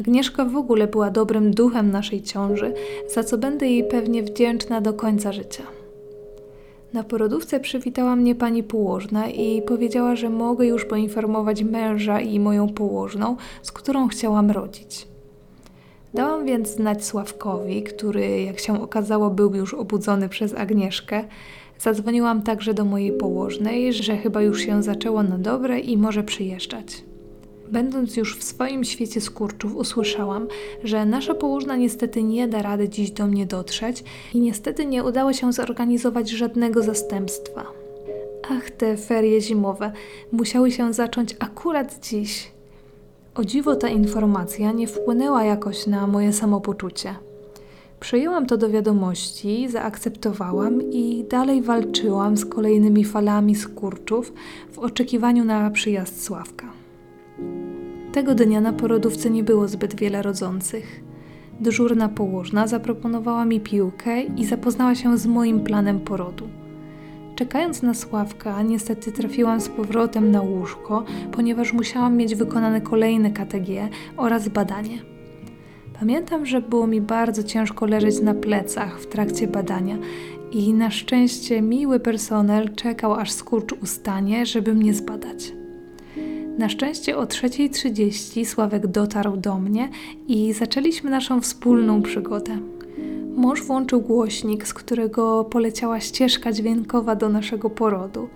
Agnieszka 0.00 0.44
w 0.44 0.56
ogóle 0.56 0.87
była 0.87 1.11
dobrym 1.11 1.50
duchem 1.50 1.90
naszej 1.90 2.23
ciąży, 2.23 2.75
za 3.14 3.25
co 3.25 3.38
będę 3.38 3.66
jej 3.66 3.85
pewnie 3.85 4.23
wdzięczna 4.23 4.80
do 4.80 4.92
końca 4.92 5.33
życia. 5.33 5.62
Na 6.92 7.04
porodówce 7.04 7.61
przywitała 7.61 8.16
mnie 8.16 8.35
pani 8.35 8.62
położna 8.62 9.28
i 9.28 9.62
powiedziała, 9.62 10.16
że 10.16 10.30
mogę 10.30 10.66
już 10.66 10.85
poinformować 10.85 11.62
męża 11.62 12.21
i 12.21 12.40
moją 12.40 12.68
położną, 12.68 13.37
z 13.62 13.73
którą 13.73 14.09
chciałam 14.09 14.50
rodzić. 14.50 15.13
Dałam 16.14 16.47
więc 16.47 16.68
znać 16.68 17.04
Sławkowi, 17.04 17.83
który, 17.83 18.42
jak 18.42 18.59
się 18.61 18.83
okazało, 18.83 19.30
był 19.30 19.54
już 19.54 19.75
obudzony 19.75 20.28
przez 20.28 20.54
Agnieszkę. 20.54 21.25
Zadzwoniłam 21.78 22.42
także 22.42 22.75
do 22.75 22.85
mojej 22.85 23.12
położnej, 23.12 23.92
że 23.92 24.16
chyba 24.16 24.42
już 24.42 24.61
się 24.61 24.83
zaczęło 24.83 25.23
na 25.23 25.38
dobre 25.38 25.80
i 25.80 25.97
może 25.97 26.23
przyjeżdżać. 26.23 27.04
Będąc 27.68 28.16
już 28.16 28.38
w 28.38 28.44
swoim 28.44 28.85
świecie 28.85 29.21
skurczów, 29.21 29.76
usłyszałam, 29.76 30.49
że 30.85 31.06
nasza 31.06 31.35
położna 31.35 31.76
niestety 31.76 32.23
nie 32.23 32.49
da 32.49 32.62
rady 32.62 32.88
dziś 32.88 33.11
do 33.11 33.26
mnie 33.26 33.47
dotrzeć 33.47 34.04
i 34.35 34.40
niestety 34.40 34.87
nie 34.87 35.04
udało 35.04 35.33
się 35.33 35.52
zorganizować 35.52 36.30
żadnego 36.30 36.83
zastępstwa. 36.83 37.66
Ach, 38.50 38.71
te 38.71 38.97
ferie 38.97 39.40
zimowe 39.40 39.92
musiały 40.33 40.71
się 40.71 40.92
zacząć 40.92 41.37
akurat 41.38 42.09
dziś. 42.09 42.53
O 43.34 43.44
dziwo 43.44 43.76
ta 43.76 43.88
informacja 43.88 44.72
nie 44.72 44.86
wpłynęła 44.86 45.44
jakoś 45.44 45.86
na 45.86 46.06
moje 46.06 46.32
samopoczucie. 46.32 47.14
Przyjęłam 48.00 48.46
to 48.46 48.56
do 48.56 48.70
wiadomości, 48.70 49.68
zaakceptowałam 49.68 50.82
i 50.82 51.24
dalej 51.30 51.62
walczyłam 51.62 52.36
z 52.36 52.44
kolejnymi 52.44 53.04
falami 53.04 53.54
skurczów 53.54 54.32
w 54.72 54.78
oczekiwaniu 54.78 55.44
na 55.44 55.70
przyjazd 55.70 56.24
Sławka. 56.24 56.66
Tego 58.12 58.34
dnia 58.34 58.60
na 58.60 58.72
porodówce 58.72 59.30
nie 59.30 59.44
było 59.44 59.68
zbyt 59.68 59.94
wiele 59.94 60.22
rodzących. 60.22 61.02
Dyżurna 61.60 62.08
położna 62.08 62.66
zaproponowała 62.66 63.44
mi 63.44 63.60
piłkę 63.60 64.22
i 64.22 64.44
zapoznała 64.44 64.94
się 64.94 65.18
z 65.18 65.26
moim 65.26 65.60
planem 65.60 66.00
porodu. 66.00 66.48
Czekając 67.34 67.82
na 67.82 67.94
Sławka, 67.94 68.62
niestety 68.62 69.12
trafiłam 69.12 69.60
z 69.60 69.68
powrotem 69.68 70.30
na 70.30 70.42
łóżko, 70.42 71.04
ponieważ 71.32 71.72
musiałam 71.72 72.16
mieć 72.16 72.34
wykonane 72.34 72.80
kolejne 72.80 73.30
KTG 73.30 73.88
oraz 74.16 74.48
badanie. 74.48 74.98
Pamiętam, 76.00 76.46
że 76.46 76.60
było 76.60 76.86
mi 76.86 77.00
bardzo 77.00 77.42
ciężko 77.42 77.86
leżeć 77.86 78.20
na 78.20 78.34
plecach 78.34 79.00
w 79.00 79.06
trakcie 79.06 79.46
badania 79.46 79.98
i 80.52 80.74
na 80.74 80.90
szczęście 80.90 81.62
miły 81.62 82.00
personel 82.00 82.74
czekał 82.74 83.14
aż 83.14 83.32
skurcz 83.32 83.72
ustanie, 83.72 84.46
żeby 84.46 84.74
mnie 84.74 84.94
zbadać. 84.94 85.52
Na 86.58 86.68
szczęście 86.68 87.16
o 87.16 87.24
3.30 87.24 88.44
Sławek 88.44 88.86
dotarł 88.86 89.36
do 89.36 89.58
mnie 89.58 89.88
i 90.28 90.52
zaczęliśmy 90.52 91.10
naszą 91.10 91.40
wspólną 91.40 92.02
przygodę. 92.02 92.58
Mąż 93.36 93.62
włączył 93.62 94.00
głośnik, 94.00 94.66
z 94.66 94.74
którego 94.74 95.44
poleciała 95.44 96.00
ścieżka 96.00 96.52
dźwiękowa 96.52 97.16
do 97.16 97.28
naszego 97.28 97.70
porodu. 97.70 98.28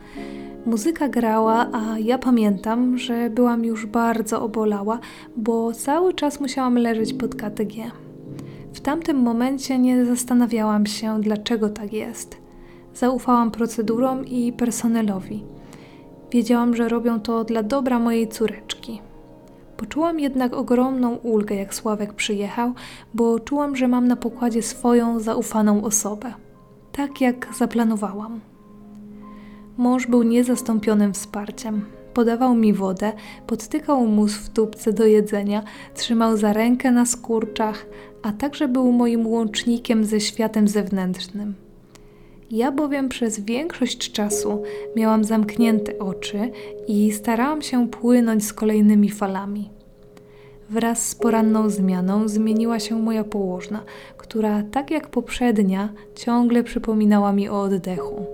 Muzyka 0.67 1.09
grała, 1.09 1.69
a 1.73 1.99
ja 1.99 2.19
pamiętam, 2.19 2.99
że 2.99 3.31
byłam 3.31 3.65
już 3.65 3.87
bardzo 3.87 4.43
obolała, 4.43 4.99
bo 5.37 5.73
cały 5.73 6.15
czas 6.15 6.41
musiałam 6.41 6.79
leżeć 6.79 7.13
pod 7.13 7.35
KTG. 7.35 7.91
W 8.73 8.81
tamtym 8.81 9.17
momencie 9.17 9.79
nie 9.79 10.05
zastanawiałam 10.05 10.87
się, 10.87 11.21
dlaczego 11.21 11.69
tak 11.69 11.93
jest. 11.93 12.37
Zaufałam 12.95 13.51
procedurom 13.51 14.27
i 14.27 14.53
personelowi. 14.53 15.45
Wiedziałam, 16.31 16.77
że 16.77 16.89
robią 16.89 17.21
to 17.21 17.45
dla 17.45 17.63
dobra 17.63 17.99
mojej 17.99 18.29
córeczki. 18.29 19.01
Poczułam 19.79 20.21
jednak 20.21 20.55
ogromną 20.55 21.15
ulgę, 21.15 21.55
jak 21.55 21.75
Sławek 21.75 22.13
przyjechał, 22.13 22.73
bo 23.15 23.41
czułam, 23.41 23.77
że 23.77 23.89
mam 23.89 24.09
na 24.09 24.17
pokładzie 24.17 24.63
swoją 24.63 25.21
zaufaną 25.21 25.85
osobę. 25.85 26.33
Tak 26.93 27.21
jak 27.21 27.49
zaplanowałam. 27.59 28.41
Mąż 29.77 30.07
był 30.07 30.23
niezastąpionym 30.23 31.15
wsparciem. 31.15 31.85
Podawał 32.15 32.55
mi 32.55 32.73
wodę, 32.73 33.13
podtykał 33.47 34.07
mus 34.07 34.35
w 34.35 34.49
tubce 34.49 34.93
do 34.93 35.07
jedzenia, 35.07 35.63
trzymał 35.95 36.37
za 36.37 36.53
rękę 36.53 36.91
na 36.91 37.07
skurczach, 37.07 37.87
a 38.23 38.33
także 38.33 38.69
był 38.69 38.93
moim 38.93 39.27
łącznikiem 39.27 40.05
ze 40.05 40.21
światem 40.21 40.69
zewnętrznym. 40.69 41.55
Ja 42.51 42.73
bowiem 42.73 43.09
przez 43.09 43.41
większość 43.41 44.13
czasu 44.13 44.63
miałam 44.97 45.25
zamknięte 45.25 45.99
oczy 45.99 46.51
i 46.89 47.13
starałam 47.13 47.63
się 47.63 47.89
płynąć 47.89 48.45
z 48.45 48.53
kolejnymi 48.53 49.11
falami. 49.11 49.78
Wraz 50.71 51.09
z 51.09 51.15
poranną 51.15 51.71
zmianą 51.71 52.29
zmieniła 52.29 52.79
się 52.79 52.99
moja 52.99 53.25
położna, 53.25 53.83
która, 54.17 54.63
tak 54.63 54.91
jak 54.91 55.09
poprzednia, 55.09 55.89
ciągle 56.15 56.65
przypominała 56.65 57.33
mi 57.33 57.49
o 57.49 57.61
oddechu. 57.61 58.27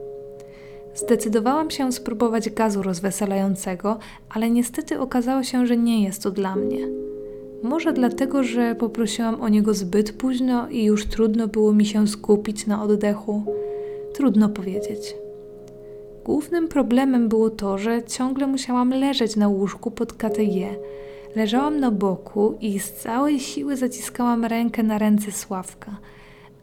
Zdecydowałam 0.94 1.70
się 1.70 1.92
spróbować 1.92 2.51
gazu 2.51 2.83
rozweselającego, 2.83 3.99
ale 4.31 4.51
niestety 4.51 5.01
okazało 5.01 5.42
się, 5.42 5.66
że 5.66 5.77
nie 5.77 6.05
jest 6.05 6.23
to 6.23 6.31
dla 6.31 6.57
mnie. 6.57 6.88
Może 7.62 7.92
dlatego, 7.92 8.42
że 8.42 8.75
poprosiłam 8.75 9.40
o 9.40 9.49
niego 9.49 9.75
zbyt 9.75 10.12
późno 10.12 10.68
i 10.68 10.85
już 10.85 11.07
trudno 11.07 11.49
było 11.49 11.73
mi 11.73 11.87
się 11.87 12.09
skupić 12.09 12.66
na 12.66 12.83
oddechu. 12.83 13.44
Trudno 14.14 14.49
powiedzieć. 14.49 15.16
Głównym 16.25 16.68
problemem 16.68 17.29
było 17.29 17.51
to, 17.51 17.79
że 17.79 18.03
ciągle 18.03 18.47
musiałam 18.47 18.90
leżeć 18.90 19.37
na 19.37 19.49
łóżku 19.49 19.90
pod 19.90 20.12
KTJ. 20.12 20.64
Leżałam 21.37 21.81
na 21.81 21.90
boku 21.90 22.55
i 22.61 22.79
z 22.81 22.92
całej 22.92 23.40
siły 23.40 23.77
zaciskałam 23.77 24.44
rękę 24.44 24.83
na 24.83 24.99
ręce 24.99 25.33
Sławka. 25.33 25.97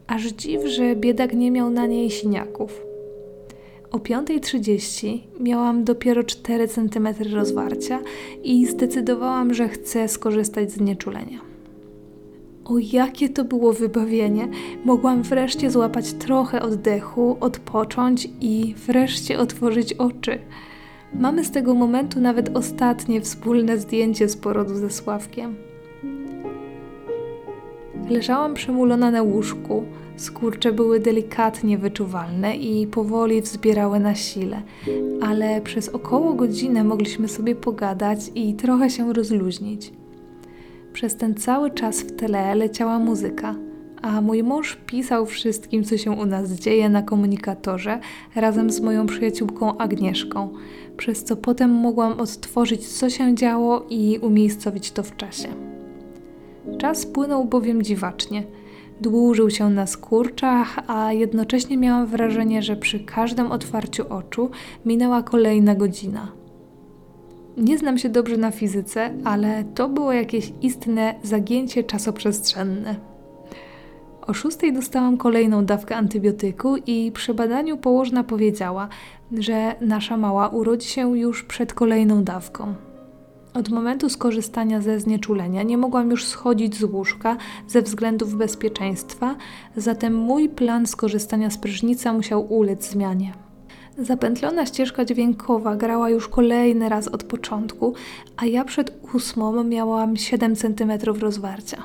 Aż 0.06 0.22
dziw, 0.22 0.66
że 0.66 0.96
biedak 0.96 1.34
nie 1.34 1.50
miał 1.50 1.70
na 1.70 1.86
niej 1.86 2.10
siniaków. 2.10 2.82
O 3.90 3.98
5.30 3.98 5.18
miałam 5.40 5.84
dopiero 5.84 6.24
4 6.24 6.68
cm 6.68 7.08
rozwarcia 7.32 8.00
i 8.44 8.66
zdecydowałam, 8.66 9.54
że 9.54 9.68
chcę 9.68 10.08
skorzystać 10.08 10.72
z 10.72 10.80
nieczulenia. 10.80 11.38
O 12.64 12.78
jakie 12.78 13.28
to 13.28 13.44
było 13.44 13.72
wybawienie! 13.72 14.48
Mogłam 14.84 15.22
wreszcie 15.22 15.70
złapać 15.70 16.12
trochę 16.12 16.62
oddechu, 16.62 17.36
odpocząć 17.40 18.28
i 18.40 18.74
wreszcie 18.86 19.38
otworzyć 19.38 19.92
oczy. 19.92 20.38
Mamy 21.14 21.44
z 21.44 21.50
tego 21.50 21.74
momentu 21.74 22.20
nawet 22.20 22.56
ostatnie 22.56 23.20
wspólne 23.20 23.78
zdjęcie 23.78 24.28
z 24.28 24.36
porodu 24.36 24.74
ze 24.74 24.90
Sławkiem. 24.90 25.54
Leżałam 28.10 28.54
przemulona 28.54 29.10
na 29.10 29.22
łóżku, 29.22 29.84
skurcze 30.16 30.72
były 30.72 31.00
delikatnie 31.00 31.78
wyczuwalne 31.78 32.56
i 32.56 32.86
powoli 32.86 33.42
wzbierały 33.42 34.00
na 34.00 34.14
sile, 34.14 34.62
ale 35.22 35.60
przez 35.60 35.88
około 35.88 36.34
godzinę 36.34 36.84
mogliśmy 36.84 37.28
sobie 37.28 37.54
pogadać 37.54 38.18
i 38.34 38.54
trochę 38.54 38.90
się 38.90 39.12
rozluźnić. 39.12 39.92
Przez 40.92 41.16
ten 41.16 41.34
cały 41.34 41.70
czas 41.70 42.00
w 42.00 42.16
tle 42.16 42.54
leciała 42.54 42.98
muzyka, 42.98 43.54
a 44.02 44.20
mój 44.20 44.42
mąż 44.42 44.76
pisał 44.86 45.26
wszystkim, 45.26 45.84
co 45.84 45.98
się 45.98 46.10
u 46.10 46.26
nas 46.26 46.52
dzieje 46.52 46.88
na 46.88 47.02
komunikatorze 47.02 48.00
razem 48.36 48.70
z 48.70 48.80
moją 48.80 49.06
przyjaciółką 49.06 49.78
Agnieszką, 49.78 50.48
przez 50.96 51.24
co 51.24 51.36
potem 51.36 51.70
mogłam 51.70 52.20
odtworzyć, 52.20 52.88
co 52.88 53.10
się 53.10 53.34
działo 53.34 53.86
i 53.90 54.18
umiejscowić 54.22 54.92
to 54.92 55.02
w 55.02 55.16
czasie. 55.16 55.48
Czas 56.78 57.06
płynął 57.06 57.44
bowiem 57.44 57.82
dziwacznie. 57.82 58.44
Dłużył 59.00 59.50
się 59.50 59.70
na 59.70 59.86
skurczach, 59.86 60.78
a 60.86 61.12
jednocześnie 61.12 61.76
miałam 61.76 62.06
wrażenie, 62.06 62.62
że 62.62 62.76
przy 62.76 63.00
każdym 63.00 63.52
otwarciu 63.52 64.04
oczu 64.08 64.50
minęła 64.86 65.22
kolejna 65.22 65.74
godzina. 65.74 66.32
Nie 67.56 67.78
znam 67.78 67.98
się 67.98 68.08
dobrze 68.08 68.36
na 68.36 68.50
fizyce, 68.50 69.10
ale 69.24 69.64
to 69.64 69.88
było 69.88 70.12
jakieś 70.12 70.52
istne 70.62 71.14
zagięcie 71.22 71.84
czasoprzestrzenne. 71.84 73.11
O 74.26 74.34
szóstej 74.34 74.72
dostałam 74.72 75.16
kolejną 75.16 75.64
dawkę 75.64 75.96
antybiotyku 75.96 76.76
i 76.76 77.12
przy 77.12 77.34
badaniu 77.34 77.76
położna 77.76 78.24
powiedziała, 78.24 78.88
że 79.38 79.74
nasza 79.80 80.16
mała 80.16 80.48
urodzi 80.48 80.88
się 80.88 81.18
już 81.18 81.42
przed 81.42 81.74
kolejną 81.74 82.24
dawką. 82.24 82.74
Od 83.54 83.68
momentu 83.68 84.08
skorzystania 84.08 84.80
ze 84.80 85.00
znieczulenia 85.00 85.62
nie 85.62 85.78
mogłam 85.78 86.10
już 86.10 86.24
schodzić 86.24 86.76
z 86.76 86.82
łóżka 86.82 87.36
ze 87.68 87.82
względów 87.82 88.34
bezpieczeństwa, 88.34 89.36
zatem 89.76 90.14
mój 90.14 90.48
plan 90.48 90.86
skorzystania 90.86 91.50
z 91.50 91.58
prysznica 91.58 92.12
musiał 92.12 92.52
ulec 92.54 92.90
zmianie. 92.90 93.32
Zapętlona 93.98 94.66
ścieżka 94.66 95.04
dźwiękowa 95.04 95.76
grała 95.76 96.10
już 96.10 96.28
kolejny 96.28 96.88
raz 96.88 97.08
od 97.08 97.24
początku, 97.24 97.94
a 98.36 98.46
ja 98.46 98.64
przed 98.64 99.00
ósmą 99.14 99.64
miałam 99.64 100.16
7 100.16 100.56
cm 100.56 100.92
rozwarcia. 101.20 101.82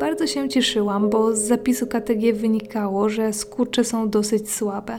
Bardzo 0.00 0.26
się 0.26 0.48
cieszyłam, 0.48 1.10
bo 1.10 1.36
z 1.36 1.38
zapisu 1.38 1.86
KTG 1.86 2.32
wynikało, 2.32 3.08
że 3.08 3.32
skurcze 3.32 3.84
są 3.84 4.10
dosyć 4.10 4.50
słabe. 4.50 4.98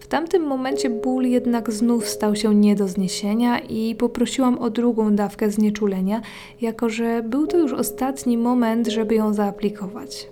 W 0.00 0.06
tamtym 0.06 0.42
momencie 0.42 0.90
ból 0.90 1.24
jednak 1.24 1.72
znów 1.72 2.08
stał 2.08 2.36
się 2.36 2.54
nie 2.54 2.76
do 2.76 2.88
zniesienia 2.88 3.58
i 3.58 3.94
poprosiłam 3.94 4.58
o 4.58 4.70
drugą 4.70 5.14
dawkę 5.14 5.50
znieczulenia, 5.50 6.20
jako 6.60 6.88
że 6.88 7.22
był 7.22 7.46
to 7.46 7.58
już 7.58 7.72
ostatni 7.72 8.38
moment, 8.38 8.88
żeby 8.88 9.14
ją 9.14 9.34
zaaplikować. 9.34 10.28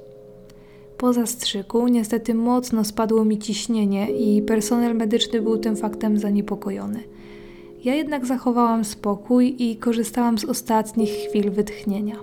Po 0.96 1.12
zastrzyku 1.12 1.88
niestety 1.88 2.34
mocno 2.34 2.84
spadło 2.84 3.24
mi 3.24 3.38
ciśnienie 3.38 4.10
i 4.10 4.42
personel 4.42 4.96
medyczny 4.96 5.42
był 5.42 5.58
tym 5.58 5.76
faktem 5.76 6.18
zaniepokojony. 6.18 7.00
Ja 7.84 7.94
jednak 7.94 8.26
zachowałam 8.26 8.84
spokój 8.84 9.56
i 9.58 9.76
korzystałam 9.76 10.38
z 10.38 10.44
ostatnich 10.44 11.10
chwil 11.10 11.50
wytchnienia. 11.50 12.16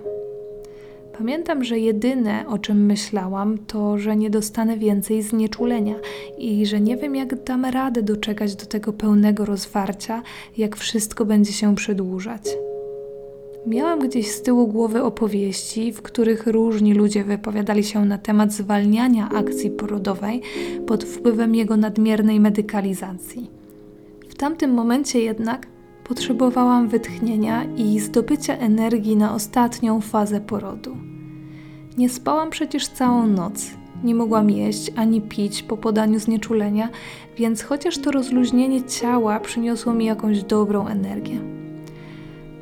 Pamiętam, 1.18 1.64
że 1.64 1.78
jedyne 1.78 2.44
o 2.48 2.58
czym 2.58 2.86
myślałam 2.86 3.58
to, 3.58 3.98
że 3.98 4.16
nie 4.16 4.30
dostanę 4.30 4.76
więcej 4.76 5.22
znieczulenia 5.22 5.94
i 6.38 6.66
że 6.66 6.80
nie 6.80 6.96
wiem, 6.96 7.16
jak 7.16 7.44
dam 7.44 7.64
radę 7.64 8.02
doczekać 8.02 8.56
do 8.56 8.66
tego 8.66 8.92
pełnego 8.92 9.44
rozwarcia, 9.44 10.22
jak 10.56 10.76
wszystko 10.76 11.24
będzie 11.24 11.52
się 11.52 11.74
przedłużać. 11.74 12.42
Miałam 13.66 14.08
gdzieś 14.08 14.30
z 14.30 14.42
tyłu 14.42 14.68
głowy 14.68 15.02
opowieści, 15.02 15.92
w 15.92 16.02
których 16.02 16.46
różni 16.46 16.94
ludzie 16.94 17.24
wypowiadali 17.24 17.84
się 17.84 18.04
na 18.04 18.18
temat 18.18 18.52
zwalniania 18.52 19.28
akcji 19.34 19.70
porodowej 19.70 20.42
pod 20.86 21.04
wpływem 21.04 21.54
jego 21.54 21.76
nadmiernej 21.76 22.40
medykalizacji. 22.40 23.50
W 24.28 24.34
tamtym 24.34 24.70
momencie 24.70 25.20
jednak 25.20 25.66
potrzebowałam 26.08 26.88
wytchnienia 26.88 27.64
i 27.64 28.00
zdobycia 28.00 28.56
energii 28.56 29.16
na 29.16 29.34
ostatnią 29.34 30.00
fazę 30.00 30.40
porodu. 30.40 30.96
Nie 31.98 32.08
spałam 32.08 32.50
przecież 32.50 32.88
całą 32.88 33.26
noc, 33.26 33.70
nie 34.04 34.14
mogłam 34.14 34.50
jeść 34.50 34.92
ani 34.96 35.20
pić 35.20 35.62
po 35.62 35.76
podaniu 35.76 36.18
znieczulenia, 36.18 36.88
więc 37.36 37.62
chociaż 37.62 37.98
to 37.98 38.10
rozluźnienie 38.10 38.84
ciała 38.84 39.40
przyniosło 39.40 39.94
mi 39.94 40.04
jakąś 40.04 40.42
dobrą 40.42 40.86
energię. 40.86 41.40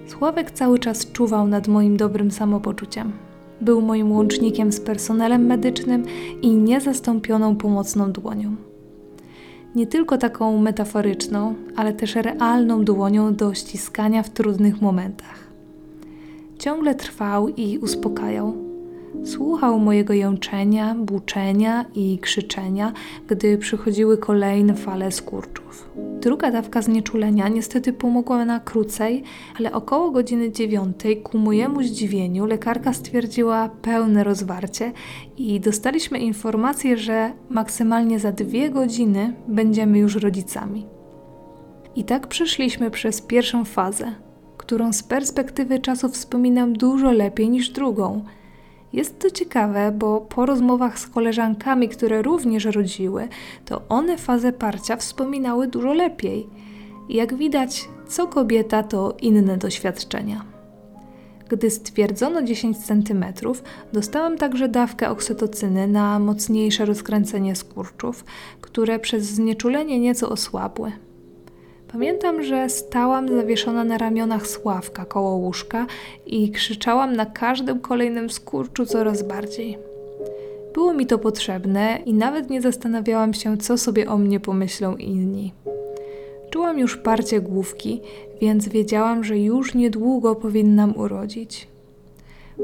Sławek 0.06 0.50
cały 0.50 0.78
czas 0.78 1.12
czuwał 1.12 1.46
nad 1.46 1.68
moim 1.68 1.96
dobrym 1.96 2.30
samopoczuciem. 2.30 3.12
Był 3.60 3.80
moim 3.80 4.12
łącznikiem 4.12 4.72
z 4.72 4.80
personelem 4.80 5.46
medycznym 5.46 6.04
i 6.42 6.50
niezastąpioną 6.50 7.56
pomocną 7.56 8.12
dłonią. 8.12 8.56
Nie 9.74 9.86
tylko 9.86 10.18
taką 10.18 10.58
metaforyczną, 10.58 11.54
ale 11.76 11.92
też 11.92 12.14
realną 12.14 12.84
dłonią 12.84 13.34
do 13.34 13.54
ściskania 13.54 14.22
w 14.22 14.30
trudnych 14.30 14.80
momentach. 14.80 15.44
Ciągle 16.58 16.94
trwał 16.94 17.48
i 17.48 17.78
uspokajał, 17.78 18.54
Słuchał 19.24 19.78
mojego 19.78 20.14
jączenia, 20.14 20.94
buczenia 20.94 21.84
i 21.94 22.18
krzyczenia, 22.18 22.92
gdy 23.28 23.58
przychodziły 23.58 24.18
kolejne 24.18 24.74
fale 24.74 25.12
skurczów. 25.12 25.90
Druga 26.20 26.50
dawka 26.50 26.82
znieczulenia 26.82 27.48
niestety 27.48 27.92
pomogła 27.92 28.44
na 28.44 28.60
krócej, 28.60 29.22
ale 29.58 29.72
około 29.72 30.10
godziny 30.10 30.52
dziewiątej 30.52 31.22
ku 31.22 31.38
mojemu 31.38 31.82
zdziwieniu 31.82 32.46
lekarka 32.46 32.92
stwierdziła 32.92 33.70
pełne 33.82 34.24
rozwarcie 34.24 34.92
i 35.36 35.60
dostaliśmy 35.60 36.18
informację, 36.18 36.96
że 36.96 37.32
maksymalnie 37.50 38.18
za 38.18 38.32
dwie 38.32 38.70
godziny 38.70 39.34
będziemy 39.48 39.98
już 39.98 40.16
rodzicami. 40.16 40.86
I 41.96 42.04
tak 42.04 42.26
przeszliśmy 42.26 42.90
przez 42.90 43.22
pierwszą 43.22 43.64
fazę, 43.64 44.14
którą 44.56 44.92
z 44.92 45.02
perspektywy 45.02 45.78
czasu 45.78 46.08
wspominam 46.08 46.72
dużo 46.72 47.12
lepiej 47.12 47.50
niż 47.50 47.68
drugą– 47.68 48.24
jest 48.94 49.18
to 49.18 49.30
ciekawe, 49.30 49.92
bo 49.92 50.20
po 50.20 50.46
rozmowach 50.46 50.98
z 50.98 51.06
koleżankami, 51.06 51.88
które 51.88 52.22
również 52.22 52.64
rodziły, 52.64 53.28
to 53.64 53.82
one 53.88 54.18
fazę 54.18 54.52
parcia 54.52 54.96
wspominały 54.96 55.68
dużo 55.68 55.92
lepiej. 55.92 56.46
Jak 57.08 57.34
widać, 57.34 57.88
co 58.08 58.26
kobieta 58.26 58.82
to 58.82 59.16
inne 59.20 59.56
doświadczenia. 59.56 60.44
Gdy 61.48 61.70
stwierdzono 61.70 62.42
10 62.42 62.78
cm, 62.78 63.24
dostałam 63.92 64.38
także 64.38 64.68
dawkę 64.68 65.10
oksytocyny 65.10 65.88
na 65.88 66.18
mocniejsze 66.18 66.84
rozkręcenie 66.84 67.56
skurczów, 67.56 68.24
które 68.60 68.98
przez 68.98 69.24
znieczulenie 69.24 70.00
nieco 70.00 70.28
osłabły. 70.28 70.92
Pamiętam, 71.94 72.42
że 72.42 72.68
stałam 72.68 73.28
zawieszona 73.28 73.84
na 73.84 73.98
ramionach 73.98 74.46
Sławka 74.46 75.04
koło 75.04 75.36
łóżka 75.36 75.86
i 76.26 76.50
krzyczałam 76.50 77.16
na 77.16 77.26
każdym 77.26 77.80
kolejnym 77.80 78.30
skurczu 78.30 78.86
coraz 78.86 79.22
bardziej. 79.22 79.78
Było 80.74 80.94
mi 80.94 81.06
to 81.06 81.18
potrzebne 81.18 81.98
i 82.06 82.14
nawet 82.14 82.50
nie 82.50 82.62
zastanawiałam 82.62 83.34
się, 83.34 83.56
co 83.56 83.78
sobie 83.78 84.08
o 84.08 84.18
mnie 84.18 84.40
pomyślą 84.40 84.96
inni. 84.96 85.52
Czułam 86.50 86.78
już 86.78 86.96
parcie 86.96 87.40
główki, 87.40 88.00
więc 88.40 88.68
wiedziałam, 88.68 89.24
że 89.24 89.38
już 89.38 89.74
niedługo 89.74 90.34
powinnam 90.34 90.96
urodzić. 90.96 91.68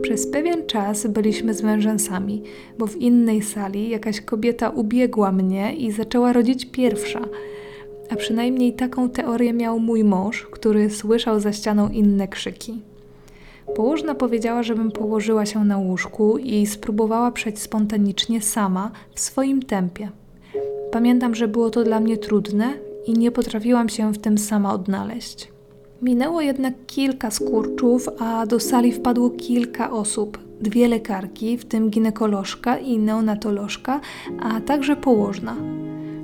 Przez 0.03 0.31
pewien 0.31 0.67
czas 0.67 1.07
byliśmy 1.07 1.55
z 1.55 1.63
mężem 1.63 1.99
sami, 1.99 2.43
bo 2.79 2.87
w 2.87 2.97
innej 2.97 3.43
sali 3.43 3.91
jakaś 3.91 4.21
kobieta 4.21 4.71
ubiegła 4.71 5.33
mnie 5.33 5.77
i 5.77 5.93
zaczęła 5.93 6.33
rodzić 6.33 6.67
pierwsza– 6.67 7.21
a 8.11 8.17
przynajmniej 8.17 8.73
taką 8.73 9.11
teorię 9.11 9.53
miał 9.53 9.81
mój 9.81 10.05
mąż, 10.05 10.47
który 10.51 10.91
słyszał 10.91 11.41
za 11.41 11.53
ścianą 11.53 11.89
inne 11.89 12.29
krzyki. 12.29 12.83
Położna 13.75 14.15
powiedziała, 14.15 14.63
żebym 14.63 14.91
położyła 14.91 15.47
się 15.47 15.65
na 15.65 15.79
łóżku 15.79 16.39
i 16.39 16.67
spróbowała 16.67 17.31
przejść 17.31 17.59
spontanicznie 17.59 18.41
sama, 18.41 18.91
w 19.15 19.21
swoim 19.21 19.63
tempie. 19.63 20.11
Pamiętam, 20.93 21.35
że 21.35 21.49
było 21.49 21.71
to 21.71 21.85
dla 21.85 22.01
mnie 22.01 22.17
trudne 22.17 22.73
i 23.07 23.13
nie 23.13 23.31
potrafiłam 23.31 23.89
się 23.89 24.13
w 24.13 24.19
tym 24.19 24.39
sama 24.39 24.75
odnaleźć. 24.75 25.49
Minęło 26.03 26.41
jednak 26.41 26.75
kilka 26.87 27.31
skurczów, 27.31 28.09
a 28.19 28.47
do 28.47 28.61
sali 28.61 28.93
wpadło 28.93 29.31
kilka 29.31 29.91
osób. 29.91 30.39
Dwie 30.61 30.89
lekarki, 30.89 31.59
w 31.59 31.65
tym 31.65 31.91
ginekolożka 31.91 32.79
i 32.79 32.99
neonatolożka, 32.99 34.01
a 34.41 34.61
także 34.61 34.97
położna 34.97 35.57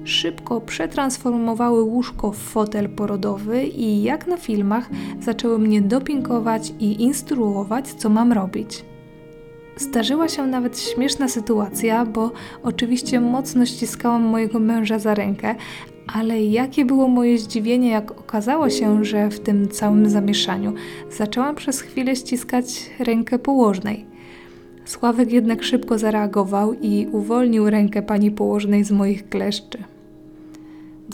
szybko 0.06 0.60
przetransformowały 0.60 1.82
łóżko 1.82 2.32
w 2.32 2.36
fotel 2.36 2.88
porodowy 2.88 3.64
i 3.64 4.02
jak 4.02 4.26
na 4.26 4.36
filmach 4.36 4.90
zaczęły 5.20 5.58
mnie 5.58 5.82
dopingować 5.82 6.72
i 6.80 7.02
instruować, 7.02 7.92
co 7.92 8.08
mam 8.08 8.32
robić. 8.32 8.84
Zdarzyła 9.76 10.28
się 10.28 10.46
nawet 10.46 10.80
śmieszna 10.80 11.28
sytuacja, 11.28 12.06
bo 12.06 12.32
oczywiście 12.62 13.20
mocno 13.20 13.66
ściskałam 13.66 14.22
mojego 14.22 14.60
męża 14.60 14.98
za 14.98 15.14
rękę, 15.14 15.54
ale 16.14 16.44
jakie 16.44 16.84
było 16.84 17.08
moje 17.08 17.38
zdziwienie, 17.38 17.90
jak 17.90 18.10
okazało 18.10 18.70
się, 18.70 19.04
że 19.04 19.30
w 19.30 19.40
tym 19.40 19.68
całym 19.68 20.10
zamieszaniu 20.10 20.74
zaczęłam 21.10 21.54
przez 21.54 21.80
chwilę 21.80 22.16
ściskać 22.16 22.90
rękę 22.98 23.38
położnej. 23.38 24.06
Sławek 24.84 25.32
jednak 25.32 25.62
szybko 25.62 25.98
zareagował 25.98 26.74
i 26.74 27.06
uwolnił 27.12 27.70
rękę 27.70 28.02
pani 28.02 28.30
położnej 28.30 28.84
z 28.84 28.90
moich 28.90 29.28
kleszczy. 29.28 29.95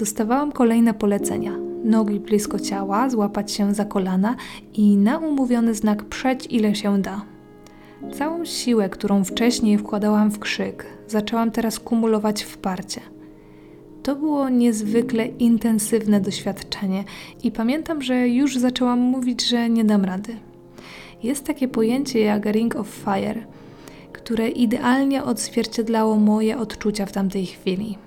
Dostawałam 0.02 0.52
kolejne 0.52 0.94
polecenia. 0.94 1.52
Nogi 1.84 2.20
blisko 2.20 2.60
ciała, 2.60 3.10
złapać 3.10 3.52
się 3.52 3.74
za 3.74 3.84
kolana 3.84 4.36
i 4.74 4.96
na 4.96 5.18
umówiony 5.18 5.74
znak 5.74 6.04
przeć 6.04 6.46
ile 6.50 6.74
się 6.74 7.02
da. 7.02 7.24
Całą 8.18 8.44
siłę, 8.44 8.88
którą 8.88 9.24
wcześniej 9.24 9.78
wkładałam 9.78 10.30
w 10.30 10.38
krzyk, 10.38 10.86
zaczęłam 11.08 11.50
teraz 11.50 11.78
kumulować 11.80 12.42
w 12.42 12.58
parcie. 12.58 13.00
To 14.02 14.16
było 14.16 14.48
niezwykle 14.48 15.26
intensywne 15.26 16.20
doświadczenie 16.20 17.04
i 17.44 17.52
pamiętam, 17.52 18.02
że 18.02 18.28
już 18.28 18.56
zaczęłam 18.56 18.98
mówić, 18.98 19.48
że 19.48 19.70
nie 19.70 19.84
dam 19.84 20.04
rady. 20.04 20.36
Jest 21.22 21.44
takie 21.44 21.68
pojęcie 21.68 22.20
jak 22.20 22.46
Ring 22.46 22.76
of 22.76 22.88
Fire, 22.88 23.44
które 24.12 24.48
idealnie 24.48 25.24
odzwierciedlało 25.24 26.16
moje 26.16 26.58
odczucia 26.58 27.06
w 27.06 27.12
tamtej 27.12 27.46
chwili. 27.46 27.98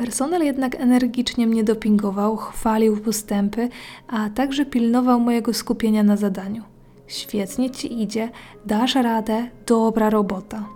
Personel 0.00 0.42
jednak 0.42 0.74
energicznie 0.74 1.46
mnie 1.46 1.64
dopingował, 1.64 2.36
chwalił 2.36 2.96
postępy, 2.96 3.68
a 4.08 4.30
także 4.30 4.66
pilnował 4.66 5.20
mojego 5.20 5.54
skupienia 5.54 6.02
na 6.02 6.16
zadaniu. 6.16 6.62
Świetnie 7.06 7.70
ci 7.70 8.02
idzie, 8.02 8.28
dasz 8.66 8.94
radę, 8.94 9.48
dobra 9.66 10.10
robota. 10.10 10.68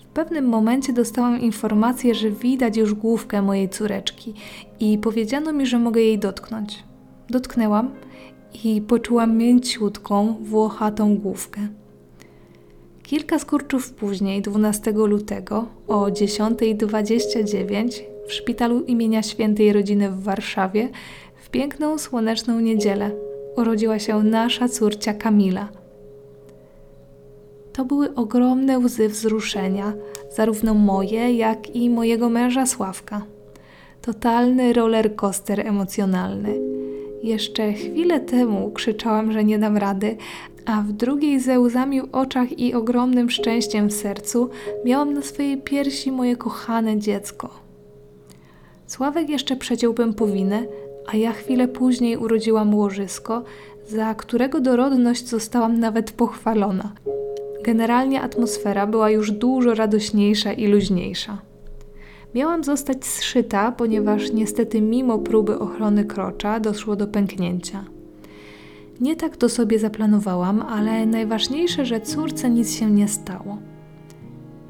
W 0.00 0.06
pewnym 0.12 0.48
momencie 0.48 0.92
dostałam 0.92 1.40
informację, 1.40 2.14
że 2.14 2.30
widać 2.30 2.76
już 2.76 2.94
główkę 2.94 3.42
mojej 3.42 3.68
córeczki 3.68 4.34
i 4.80 4.98
powiedziano 4.98 5.52
mi, 5.52 5.66
że 5.66 5.78
mogę 5.78 6.00
jej 6.00 6.18
dotknąć. 6.18 6.84
Dotknęłam 7.30 7.90
i 8.64 8.82
poczułam 8.82 9.36
mięciutką, 9.36 10.36
włochatą 10.42 11.16
główkę. 11.16 11.60
Kilka 13.02 13.38
skurczów 13.38 13.92
później, 13.92 14.42
12 14.42 14.92
lutego 14.92 15.66
o 15.88 16.06
10.29, 16.06 18.02
w 18.30 18.34
szpitalu 18.34 18.80
imienia 18.84 19.22
Świętej 19.22 19.72
Rodziny 19.72 20.10
w 20.10 20.22
Warszawie 20.22 20.88
w 21.36 21.50
piękną, 21.50 21.98
słoneczną 21.98 22.60
niedzielę 22.60 23.10
urodziła 23.56 23.98
się 23.98 24.22
nasza 24.22 24.68
córcia 24.68 25.14
Kamila. 25.14 25.68
To 27.72 27.84
były 27.84 28.14
ogromne 28.14 28.78
łzy 28.78 29.08
wzruszenia, 29.08 29.92
zarówno 30.36 30.74
moje, 30.74 31.34
jak 31.34 31.76
i 31.76 31.90
mojego 31.90 32.28
męża 32.28 32.66
Sławka. 32.66 33.22
Totalny 34.02 34.72
roller 34.72 35.16
coaster 35.16 35.60
emocjonalny. 35.66 36.54
Jeszcze 37.22 37.72
chwilę 37.72 38.20
temu 38.20 38.70
krzyczałam, 38.70 39.32
że 39.32 39.44
nie 39.44 39.58
dam 39.58 39.76
rady, 39.76 40.16
a 40.66 40.82
w 40.82 40.92
drugiej 40.92 41.40
ze 41.40 41.60
łzami 41.60 42.02
w 42.02 42.08
oczach 42.12 42.58
i 42.58 42.74
ogromnym 42.74 43.30
szczęściem 43.30 43.88
w 43.88 43.92
sercu 43.92 44.50
miałam 44.84 45.14
na 45.14 45.22
swojej 45.22 45.58
piersi 45.58 46.12
moje 46.12 46.36
kochane 46.36 46.98
dziecko. 46.98 47.69
Sławek 48.90 49.28
jeszcze 49.30 49.56
przeciął 49.56 49.94
pępowinę, 49.94 50.62
a 51.06 51.16
ja 51.16 51.32
chwilę 51.32 51.68
później 51.68 52.16
urodziłam 52.16 52.74
łożysko, 52.74 53.42
za 53.88 54.14
którego 54.14 54.60
dorodność 54.60 55.28
zostałam 55.28 55.80
nawet 55.80 56.12
pochwalona. 56.12 56.92
Generalnie 57.64 58.22
atmosfera 58.22 58.86
była 58.86 59.10
już 59.10 59.30
dużo 59.30 59.74
radośniejsza 59.74 60.52
i 60.52 60.66
luźniejsza. 60.66 61.38
Miałam 62.34 62.64
zostać 62.64 63.04
zszyta, 63.04 63.72
ponieważ 63.72 64.32
niestety 64.32 64.80
mimo 64.80 65.18
próby 65.18 65.58
ochrony 65.58 66.04
krocza 66.04 66.60
doszło 66.60 66.96
do 66.96 67.06
pęknięcia. 67.06 67.84
Nie 69.00 69.16
tak 69.16 69.36
to 69.36 69.48
sobie 69.48 69.78
zaplanowałam, 69.78 70.62
ale 70.62 71.06
najważniejsze, 71.06 71.86
że 71.86 72.00
córce 72.00 72.50
nic 72.50 72.72
się 72.72 72.90
nie 72.90 73.08
stało. 73.08 73.58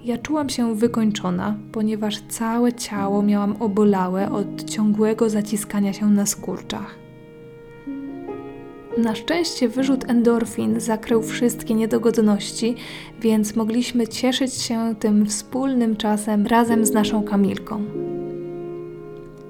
Ja 0.05 0.19
czułam 0.19 0.49
się 0.49 0.75
wykończona, 0.75 1.57
ponieważ 1.73 2.23
całe 2.29 2.73
ciało 2.73 3.23
miałam 3.23 3.57
obolałe 3.63 4.31
od 4.31 4.65
ciągłego 4.65 5.31
zaciskania 5.31 5.93
się 5.93 6.07
na 6.07 6.27
skurczach. 6.27 6.95
Na 8.99 9.15
szczęście 9.15 9.69
wyrzut 9.69 10.11
endorfin 10.11 10.81
zakrył 10.81 11.23
wszystkie 11.23 11.75
niedogodności, 11.75 12.75
więc 13.21 13.57
mogliśmy 13.57 14.09
cieszyć 14.09 14.55
się 14.55 14.95
tym 15.01 15.27
wspólnym 15.27 15.97
czasem 15.97 16.47
razem 16.47 16.87
z 16.87 16.93
naszą 16.93 17.23
Kamilką. 17.23 17.85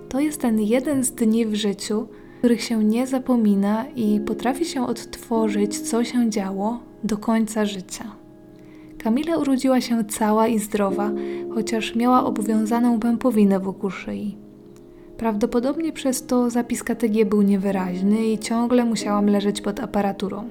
To 0.08 0.20
jest 0.20 0.40
ten 0.40 0.60
jeden 0.60 1.04
z 1.04 1.12
dni 1.12 1.46
w 1.46 1.54
życiu, 1.54 2.08
których 2.38 2.62
się 2.62 2.84
nie 2.84 3.06
zapomina 3.06 3.84
i 3.96 4.20
potrafi 4.20 4.64
się 4.64 4.86
odtworzyć, 4.86 5.80
co 5.80 6.04
się 6.04 6.30
działo 6.30 6.80
do 7.04 7.18
końca 7.18 7.64
życia. 7.64 8.04
Kamila 9.02 9.36
urodziła 9.36 9.80
się 9.80 10.04
cała 10.04 10.48
i 10.48 10.58
zdrowa, 10.58 11.10
chociaż 11.54 11.94
miała 11.94 12.24
obowiązaną 12.24 13.00
pępowinę 13.00 13.60
wokół 13.60 13.90
szyi. 13.90 14.36
Prawdopodobnie 15.16 15.92
przez 15.92 16.26
to 16.26 16.50
zapis 16.50 16.82
KTG 16.82 17.24
był 17.24 17.42
niewyraźny 17.42 18.26
i 18.26 18.38
ciągle 18.38 18.84
musiałam 18.84 19.26
leżeć 19.26 19.60
pod 19.60 19.80
aparaturą. 19.80 20.48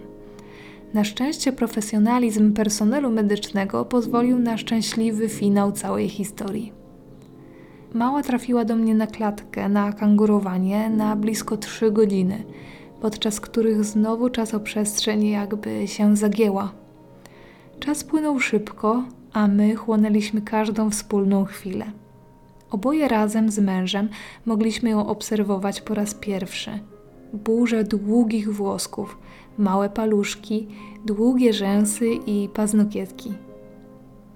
Na 0.94 1.04
szczęście 1.04 1.52
profesjonalizm 1.52 2.54
personelu 2.54 3.12
medycznego 3.12 3.86
pozwolił 3.86 4.40
na 4.40 4.58
szczęśliwy 4.58 5.30
finał 5.30 5.72
całej 5.72 6.10
historii. 6.10 6.74
Mała 7.94 8.24
trafiła 8.24 8.66
do 8.66 8.76
mnie 8.76 8.96
na 8.96 9.08
klatkę, 9.08 9.70
na 9.70 9.94
kangurowanie 9.94 10.90
na 10.90 11.16
blisko 11.16 11.58
trzy 11.58 11.92
godziny, 11.92 12.44
podczas 13.02 13.40
których 13.40 13.84
znowu 13.84 14.30
czasoprzestrzeń 14.30 15.26
jakby 15.28 15.88
się 15.88 16.16
zagięła. 16.16 16.79
Czas 17.80 18.04
płynął 18.04 18.40
szybko, 18.40 19.04
a 19.34 19.48
my 19.48 19.76
chłonęliśmy 19.76 20.42
każdą 20.42 20.90
wspólną 20.90 21.46
chwilę. 21.46 21.86
Oboje 22.72 23.08
razem 23.08 23.52
z 23.52 23.60
mężem 23.60 24.10
mogliśmy 24.46 24.90
ją 24.90 25.08
obserwować 25.08 25.82
po 25.82 25.94
raz 25.94 26.14
pierwszy. 26.14 26.80
Burzę 27.34 27.84
długich 27.84 28.54
włosków, 28.54 29.18
małe 29.58 29.90
paluszki, 29.90 30.68
długie 31.06 31.54
rzęsy 31.54 32.10
i 32.26 32.50
paznokietki. 32.54 33.34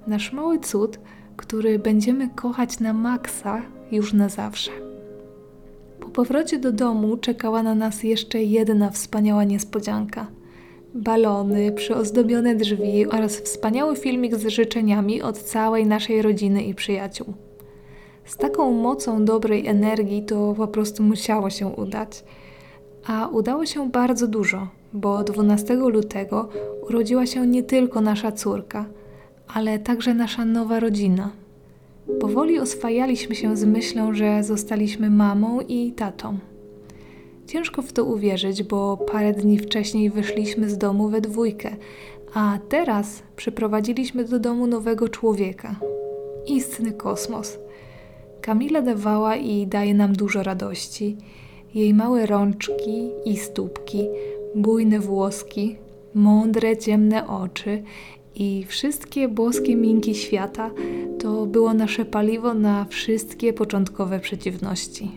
Nasz 0.08 0.34
mały 0.34 0.60
cud, 0.60 1.00
który 1.38 1.80
będziemy 1.80 2.30
kochać 2.30 2.80
na 2.80 2.94
maksa 2.94 3.62
już 3.92 4.14
na 4.14 4.30
zawsze. 4.30 4.72
Po 6.00 6.10
powrocie 6.10 6.60
do 6.60 6.72
domu 6.72 7.18
czekała 7.18 7.64
na 7.64 7.76
nas 7.76 8.04
jeszcze 8.04 8.44
jedna 8.44 8.90
wspaniała 8.90 9.44
niespodzianka. 9.44 10.28
Balony, 10.96 11.72
przyozdobione 11.72 12.56
drzwi 12.56 13.08
oraz 13.08 13.38
wspaniały 13.38 13.96
filmik 13.96 14.36
z 14.36 14.48
życzeniami 14.48 15.22
od 15.22 15.38
całej 15.38 15.86
naszej 15.86 16.22
rodziny 16.22 16.64
i 16.64 16.76
przyjaciół. 16.76 17.34
Z 18.26 18.38
taką 18.38 18.72
mocą 18.72 19.26
dobrej 19.26 19.68
energii 19.68 20.24
to 20.24 20.54
po 20.58 20.68
prostu 20.68 21.04
musiało 21.04 21.50
się 21.50 21.68
udać. 21.68 22.24
A 23.06 23.28
udało 23.28 23.66
się 23.66 23.90
bardzo 23.90 24.28
dużo, 24.28 24.68
bo 24.94 25.24
12 25.24 25.74
lutego 25.74 26.50
urodziła 26.90 27.26
się 27.26 27.48
nie 27.48 27.64
tylko 27.64 28.02
nasza 28.02 28.32
córka, 28.32 28.86
ale 29.48 29.80
także 29.80 30.14
nasza 30.14 30.46
nowa 30.46 30.80
rodzina. 30.80 31.32
Powoli 32.20 32.60
oswajaliśmy 32.60 33.36
się 33.36 33.58
z 33.58 33.66
myślą, 33.66 34.14
że 34.14 34.44
zostaliśmy 34.44 35.10
mamą 35.10 35.62
i 35.62 35.92
tatą. 35.92 36.38
Ciężko 37.48 37.82
w 37.82 37.94
to 37.94 38.06
uwierzyć, 38.06 38.64
bo 38.64 38.98
parę 38.98 39.34
dni 39.34 39.60
wcześniej 39.60 40.10
wyszliśmy 40.10 40.70
z 40.70 40.78
domu 40.78 41.10
we 41.10 41.22
dwójkę, 41.22 41.76
a 42.34 42.60
teraz 42.70 43.24
przyprowadziliśmy 43.36 44.26
do 44.26 44.40
domu 44.40 44.68
nowego 44.68 45.10
człowieka. 45.10 45.76
Istny 46.48 46.92
kosmos. 46.92 47.58
Kamila 48.42 48.82
dawała 48.82 49.36
i 49.36 49.68
daje 49.68 49.94
nam 49.94 50.14
dużo 50.14 50.44
radości. 50.44 51.18
Jej 51.76 51.94
małe 51.94 52.26
rączki 52.26 53.10
i 53.26 53.38
stópki, 53.38 54.08
bujne 54.56 55.00
włoski, 55.00 55.76
mądre, 56.14 56.78
ciemne 56.78 57.28
oczy 57.28 57.84
i 58.36 58.66
wszystkie 58.68 59.28
boskie 59.28 59.76
minki 59.76 60.16
świata 60.16 60.72
to 61.20 61.46
było 61.46 61.74
nasze 61.74 62.06
paliwo 62.06 62.54
na 62.54 62.86
wszystkie 62.86 63.54
początkowe 63.54 64.20
przeciwności. 64.20 65.12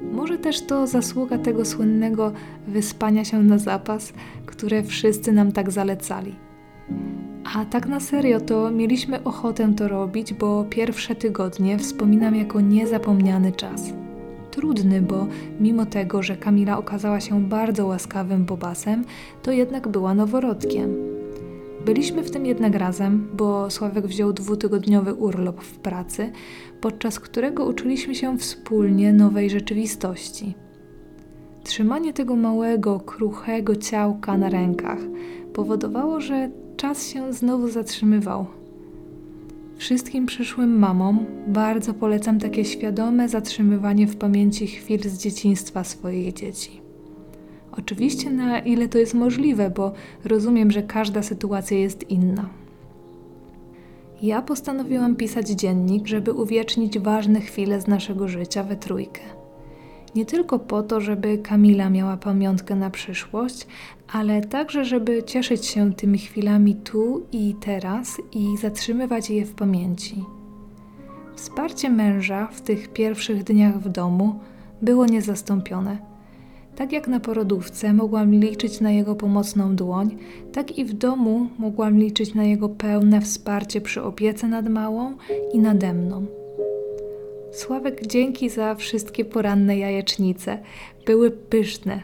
Może 0.00 0.38
też 0.38 0.66
to 0.66 0.86
zasługa 0.86 1.38
tego 1.38 1.64
słynnego 1.64 2.32
wyspania 2.68 3.24
się 3.24 3.42
na 3.42 3.58
zapas, 3.58 4.12
które 4.46 4.82
wszyscy 4.82 5.32
nam 5.32 5.52
tak 5.52 5.70
zalecali. 5.70 6.34
A 7.54 7.64
tak 7.64 7.86
na 7.86 8.00
serio 8.00 8.40
to 8.40 8.70
mieliśmy 8.70 9.24
ochotę 9.24 9.74
to 9.76 9.88
robić, 9.88 10.34
bo 10.34 10.64
pierwsze 10.70 11.14
tygodnie 11.14 11.78
wspominam 11.78 12.36
jako 12.36 12.60
niezapomniany 12.60 13.52
czas. 13.52 13.92
Trudny, 14.50 15.02
bo 15.02 15.26
mimo 15.60 15.86
tego, 15.86 16.22
że 16.22 16.36
Kamila 16.36 16.78
okazała 16.78 17.20
się 17.20 17.42
bardzo 17.42 17.86
łaskawym 17.86 18.44
bobasem, 18.44 19.04
to 19.42 19.52
jednak 19.52 19.88
była 19.88 20.14
noworodkiem. 20.14 21.13
Byliśmy 21.84 22.22
w 22.22 22.30
tym 22.30 22.46
jednak 22.46 22.74
razem, 22.74 23.28
bo 23.36 23.70
Sławek 23.70 24.06
wziął 24.06 24.32
dwutygodniowy 24.32 25.14
urlop 25.14 25.60
w 25.60 25.78
pracy, 25.78 26.32
podczas 26.80 27.20
którego 27.20 27.64
uczyliśmy 27.66 28.14
się 28.14 28.38
wspólnie 28.38 29.12
nowej 29.12 29.50
rzeczywistości. 29.50 30.54
Trzymanie 31.64 32.12
tego 32.12 32.36
małego, 32.36 33.00
kruchego 33.00 33.76
ciałka 33.76 34.38
na 34.38 34.48
rękach 34.48 34.98
powodowało, 35.52 36.20
że 36.20 36.50
czas 36.76 37.08
się 37.08 37.32
znowu 37.32 37.68
zatrzymywał. 37.68 38.46
Wszystkim 39.76 40.26
przyszłym 40.26 40.78
mamom 40.78 41.26
bardzo 41.46 41.94
polecam 41.94 42.38
takie 42.38 42.64
świadome 42.64 43.28
zatrzymywanie 43.28 44.06
w 44.06 44.16
pamięci 44.16 44.66
chwil 44.66 45.00
z 45.00 45.18
dzieciństwa 45.18 45.84
swoich 45.84 46.32
dzieci. 46.32 46.83
Oczywiście 47.78 48.30
na 48.30 48.58
ile 48.58 48.88
to 48.88 48.98
jest 48.98 49.14
możliwe, 49.14 49.70
bo 49.70 49.92
rozumiem, 50.24 50.70
że 50.70 50.82
każda 50.82 51.22
sytuacja 51.22 51.78
jest 51.78 52.10
inna. 52.10 52.48
Ja 54.22 54.42
postanowiłam 54.42 55.16
pisać 55.16 55.48
dziennik, 55.48 56.06
żeby 56.06 56.32
uwiecznić 56.32 56.98
ważne 56.98 57.40
chwile 57.40 57.80
z 57.80 57.86
naszego 57.86 58.28
życia 58.28 58.62
we 58.62 58.76
trójkę. 58.76 59.20
Nie 60.14 60.26
tylko 60.26 60.58
po 60.58 60.82
to, 60.82 61.00
żeby 61.00 61.38
Kamila 61.38 61.90
miała 61.90 62.16
pamiątkę 62.16 62.74
na 62.76 62.90
przyszłość, 62.90 63.66
ale 64.12 64.40
także, 64.40 64.84
żeby 64.84 65.22
cieszyć 65.22 65.66
się 65.66 65.92
tymi 65.92 66.18
chwilami 66.18 66.74
tu 66.74 67.26
i 67.32 67.54
teraz 67.60 68.20
i 68.32 68.56
zatrzymywać 68.56 69.30
je 69.30 69.46
w 69.46 69.54
pamięci. 69.54 70.24
Wsparcie 71.36 71.90
męża 71.90 72.46
w 72.46 72.60
tych 72.60 72.88
pierwszych 72.88 73.44
dniach 73.44 73.78
w 73.78 73.88
domu 73.88 74.38
było 74.82 75.06
niezastąpione. 75.06 76.13
Tak 76.76 76.92
jak 76.92 77.08
na 77.08 77.20
porodówce 77.20 77.92
mogłam 77.92 78.34
liczyć 78.34 78.80
na 78.80 78.90
jego 78.90 79.14
pomocną 79.14 79.76
dłoń, 79.76 80.16
tak 80.52 80.78
i 80.78 80.84
w 80.84 80.92
domu 80.92 81.46
mogłam 81.58 81.98
liczyć 81.98 82.34
na 82.34 82.44
jego 82.44 82.68
pełne 82.68 83.20
wsparcie 83.20 83.80
przy 83.80 84.02
opiece 84.02 84.48
nad 84.48 84.68
małą 84.68 85.16
i 85.52 85.58
nade 85.58 85.92
mną. 85.92 86.26
Sławek, 87.52 88.06
dzięki 88.06 88.48
za 88.50 88.74
wszystkie 88.74 89.24
poranne 89.24 89.78
jajecznice. 89.78 90.58
Były 91.06 91.30
pyszne. 91.30 92.00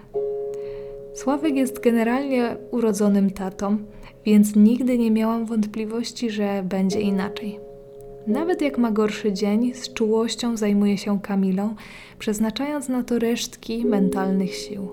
Sławek 1.15 1.55
jest 1.55 1.81
generalnie 1.81 2.57
urodzonym 2.71 3.31
tatą, 3.31 3.79
więc 4.25 4.57
nigdy 4.57 4.99
nie 4.99 5.11
miałam 5.11 5.47
wątpliwości, 5.47 6.31
że 6.31 6.63
będzie 6.63 7.01
inaczej. 7.01 7.70
Nawet 8.27 8.63
jak 8.63 8.79
ma 8.79 8.91
gorszy 8.91 9.33
dzień, 9.33 9.75
z 9.75 9.93
czułością 9.93 10.57
zajmuje 10.57 10.99
się 10.99 11.21
Kamilą, 11.21 11.75
przeznaczając 12.19 12.89
na 12.89 13.03
to 13.03 13.19
resztki 13.19 13.85
mentalnych 13.85 14.55
sił. 14.55 14.89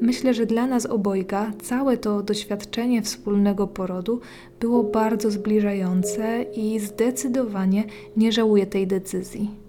Myślę, 0.00 0.34
że 0.34 0.46
dla 0.46 0.66
nas 0.66 0.86
obojga 0.86 1.52
całe 1.62 1.96
to 1.96 2.22
doświadczenie 2.22 3.02
wspólnego 3.02 3.66
porodu 3.66 4.20
było 4.60 4.84
bardzo 4.84 5.30
zbliżające 5.30 6.42
i 6.42 6.80
zdecydowanie 6.80 7.84
nie 8.16 8.32
żałuję 8.32 8.66
tej 8.66 8.86
decyzji. 8.86 9.59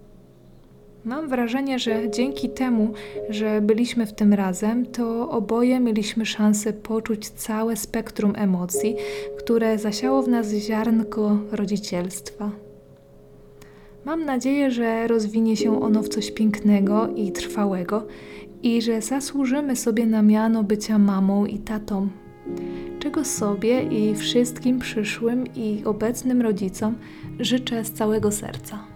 Mam 1.06 1.30
wrażenie, 1.30 1.80
że 1.80 2.10
dzięki 2.10 2.50
temu, 2.50 2.94
że 3.30 3.62
byliśmy 3.62 4.06
w 4.06 4.14
tym 4.14 4.34
razem, 4.34 4.86
to 4.86 5.30
oboje 5.30 5.80
mieliśmy 5.80 6.26
szansę 6.26 6.74
poczuć 6.74 7.30
całe 7.30 7.76
spektrum 7.76 8.34
emocji, 8.36 8.96
które 9.38 9.78
zasiało 9.78 10.24
w 10.24 10.28
nas 10.28 10.54
ziarnko 10.54 11.38
rodzicielstwa. 11.52 12.52
Mam 14.06 14.26
nadzieję, 14.26 14.72
że 14.72 15.08
rozwinie 15.08 15.58
się 15.58 15.82
ono 15.82 16.04
w 16.04 16.10
coś 16.10 16.32
pięknego 16.32 17.08
i 17.16 17.32
trwałego 17.32 18.08
i 18.64 18.82
że 18.82 19.02
zasłużymy 19.02 19.76
sobie 19.76 20.06
na 20.06 20.22
miano 20.22 20.64
bycia 20.64 20.98
mamą 20.98 21.46
i 21.46 21.60
tatą, 21.60 22.10
czego 23.00 23.26
sobie 23.26 23.84
i 23.84 24.16
wszystkim 24.16 24.80
przyszłym 24.80 25.44
i 25.56 25.82
obecnym 25.86 26.42
rodzicom 26.42 26.96
życzę 27.40 27.86
z 27.86 27.92
całego 27.92 28.32
serca. 28.32 28.92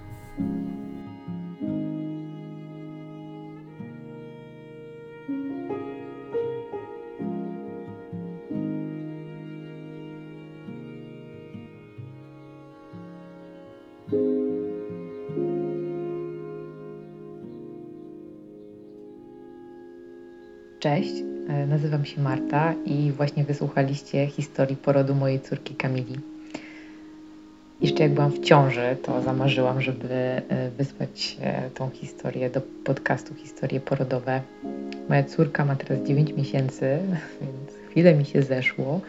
Cześć, 20.86 21.14
e, 21.50 21.68
nazywam 21.68 22.06
się 22.06 22.22
Marta 22.22 22.74
i 22.86 23.12
właśnie 23.12 23.44
wysłuchaliście 23.44 24.28
historii 24.28 24.76
porodu 24.76 25.16
mojej 25.16 25.40
córki 25.40 25.76
Kamili. 25.76 26.16
Jeszcze 27.82 28.04
jak 28.04 28.14
byłam 28.14 28.32
w 28.32 28.40
ciąży, 28.40 28.98
to 29.04 29.22
zamarzyłam, 29.22 29.82
żeby 29.82 30.14
e, 30.14 30.44
wysłać 30.78 31.38
e, 31.42 31.70
tą 31.70 31.90
historię 31.90 32.50
do 32.50 32.62
podcastu 32.62 33.34
Historie 33.34 33.80
Porodowe. 33.80 34.42
Moja 35.10 35.24
córka 35.24 35.66
ma 35.66 35.76
teraz 35.76 36.08
9 36.08 36.34
miesięcy, 36.34 37.00
więc 37.42 37.90
chwilę 37.90 38.16
mi 38.16 38.26
się 38.26 38.44
zeszło, 38.44 39.02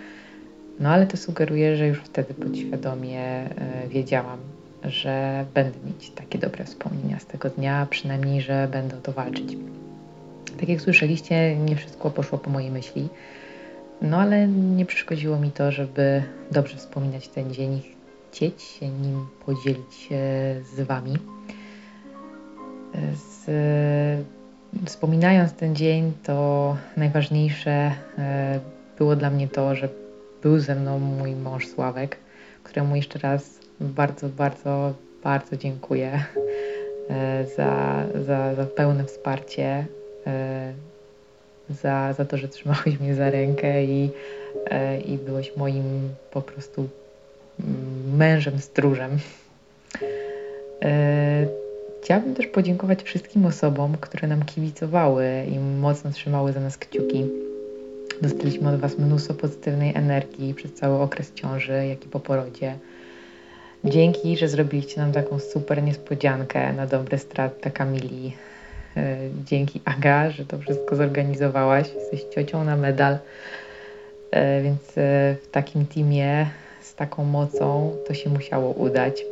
no 0.81 0.89
ale 0.89 1.07
to 1.07 1.17
sugeruje, 1.17 1.77
że 1.77 1.87
już 1.87 1.99
wtedy 1.99 2.35
podświadomie 2.35 3.49
wiedziałam, 3.89 4.39
że 4.85 5.45
będę 5.55 5.79
mieć 5.87 6.11
takie 6.11 6.39
dobre 6.39 6.65
wspomnienia 6.65 7.19
z 7.19 7.27
tego 7.27 7.51
dnia, 7.51 7.87
przynajmniej, 7.91 8.41
że 8.41 8.69
będę 8.73 8.97
o 8.97 9.01
to 9.01 9.13
walczyć. 9.13 9.57
Tak 10.61 10.69
jak 10.69 10.81
słyszeliście, 10.81 11.57
nie 11.57 11.77
wszystko 11.77 12.11
poszło 12.11 12.39
po 12.39 12.51
mojej 12.51 12.71
myśli, 12.71 13.09
no 14.03 14.17
ale 14.17 14.49
nie 14.49 14.87
przeszkodziło 14.87 15.39
mi 15.39 15.51
to, 15.51 15.73
żeby 15.73 16.23
dobrze 16.51 16.77
wspominać 16.77 17.29
ten 17.29 17.55
dzień 17.55 17.83
chcieć 18.37 18.63
się 18.63 18.89
nim 18.89 19.27
podzielić 19.47 20.09
z 20.75 20.81
Wami. 20.81 21.19
Z, 23.15 23.47
wspominając 24.87 25.53
ten 25.53 25.77
dzień, 25.77 26.13
to 26.23 26.77
najważniejsze 26.97 27.93
e, 28.19 28.61
było 28.99 29.17
dla 29.17 29.31
mnie 29.31 29.49
to, 29.49 29.75
że 29.75 29.89
był 30.43 30.59
ze 30.59 30.75
mną 30.75 30.99
mój 30.99 31.35
mąż 31.35 31.67
Sławek, 31.67 32.17
któremu 32.63 32.97
jeszcze 32.97 33.19
raz 33.19 33.61
bardzo, 33.81 34.29
bardzo, 34.29 34.95
bardzo 35.25 35.57
dziękuję 35.57 36.25
e, 37.11 37.45
za, 37.57 38.05
za, 38.15 38.55
za 38.55 38.67
pełne 38.67 39.05
wsparcie, 39.05 39.65
e, 39.65 39.87
za, 41.71 42.13
za 42.13 42.25
to, 42.25 42.37
że 42.37 42.49
trzymałeś 42.49 43.01
mnie 43.01 43.15
za 43.15 43.31
rękę 43.31 43.85
i, 43.85 44.11
e, 44.71 45.01
i 45.01 45.19
byłeś 45.19 45.57
moim 45.57 46.09
po 46.31 46.43
prostu 46.43 46.89
mm, 47.61 48.17
mężem, 48.17 48.59
stróżem. 48.59 49.19
Chciałabym 52.03 52.35
też 52.35 52.47
podziękować 52.47 53.03
wszystkim 53.03 53.47
osobom, 53.47 53.97
które 54.01 54.29
nam 54.29 54.45
kibicowały 54.45 55.27
i 55.53 55.59
mocno 55.59 56.11
trzymały 56.11 56.53
za 56.53 56.61
nas 56.61 56.79
kciuki. 56.79 57.25
Dostaliśmy 58.23 58.69
od 58.69 58.81
Was 58.81 58.99
mnóstwo 58.99 59.35
pozytywnej 59.35 59.95
energii 59.95 60.55
przez 60.55 60.75
cały 60.75 60.99
okres 60.99 61.33
ciąży, 61.35 61.87
jak 61.87 62.05
i 62.05 62.09
po 62.09 62.21
porodzie. 62.21 62.75
Dzięki, 63.85 64.37
że 64.37 64.49
zrobiliście 64.49 65.01
nam 65.01 65.13
taką 65.13 65.39
super 65.39 65.83
niespodziankę 65.83 66.73
na 66.73 66.87
dobre 66.87 67.19
strat 67.19 67.59
dla 67.63 67.71
Kamili. 67.71 68.33
E, 68.97 69.17
dzięki 69.45 69.81
Aga, 69.85 70.31
że 70.31 70.45
to 70.45 70.59
wszystko 70.59 70.97
zorganizowałaś. 70.97 71.89
Jesteś 71.95 72.25
ciocią 72.35 72.65
na 72.65 72.77
medal. 72.77 73.19
E, 74.31 74.63
więc 74.63 74.81
e, 74.99 75.37
w 75.43 75.49
takim 75.51 75.87
teamie 75.87 76.47
z 76.81 76.95
taką 76.95 77.25
mocą 77.25 77.97
to 78.07 78.15
się 78.15 78.31
musiało 78.31 78.71
udać. 78.71 79.25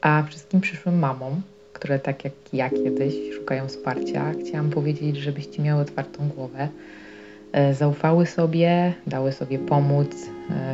A 0.00 0.22
wszystkim 0.22 0.60
przyszłym 0.60 0.98
mamom, 0.98 1.42
które 1.72 1.98
tak 1.98 2.24
jak 2.24 2.32
ja 2.52 2.70
kiedyś 2.70 3.14
szukają 3.34 3.68
wsparcia, 3.68 4.32
chciałam 4.40 4.70
powiedzieć, 4.70 5.16
żebyście 5.16 5.62
miały 5.62 5.82
otwartą 5.82 6.28
głowę 6.28 6.68
zaufały 7.72 8.26
sobie, 8.26 8.92
dały 9.06 9.32
sobie 9.32 9.58
pomóc 9.58 10.08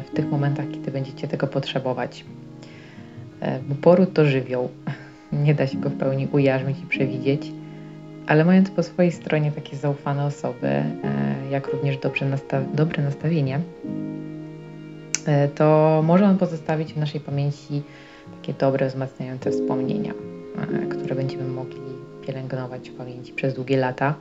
w 0.07 0.17
tych 0.17 0.31
momentach, 0.31 0.67
kiedy 0.71 0.91
będziecie 0.91 1.29
tego 1.29 1.47
potrzebować. 1.47 2.25
Bo 3.69 3.75
poród 3.75 4.13
to 4.13 4.25
żywioł. 4.25 4.69
Nie 5.43 5.55
da 5.55 5.67
się 5.67 5.79
go 5.79 5.91
w 5.91 5.97
pełni 5.97 6.29
ujarzmić 6.33 6.79
i 6.83 6.87
przewidzieć, 6.87 7.53
ale 8.27 8.45
mając 8.45 8.71
po 8.71 8.83
swojej 8.83 9.13
stronie 9.13 9.53
takie 9.53 9.77
zaufane 9.77 10.25
osoby, 10.25 10.69
jak 11.51 11.69
również 11.69 11.99
nastaw 12.31 12.63
dobre 12.75 13.03
nastawienie, 13.03 13.61
to 15.55 16.01
może 16.07 16.25
on 16.25 16.39
pozostawić 16.39 16.95
w 16.95 16.97
naszej 16.97 17.21
pamięci 17.21 17.83
takie 18.41 18.53
dobre, 18.53 18.89
wzmacniające 18.89 19.51
wspomnienia, 19.51 20.13
które 20.91 21.15
będziemy 21.15 21.49
mogli 21.49 21.81
pielęgnować 22.27 22.91
w 22.91 22.95
pamięci 22.95 23.33
przez 23.33 23.55
długie 23.55 23.77
lata 23.77 24.15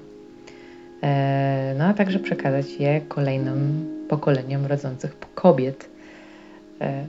E, 1.03 1.75
no 1.77 1.85
a 1.85 1.93
także 1.93 2.19
przekazać 2.19 2.71
je 2.79 3.01
kolejnym 3.01 3.85
pokoleniom 4.09 4.65
rodzących 4.65 5.17
kobiet. 5.35 5.89
E, 6.81 7.05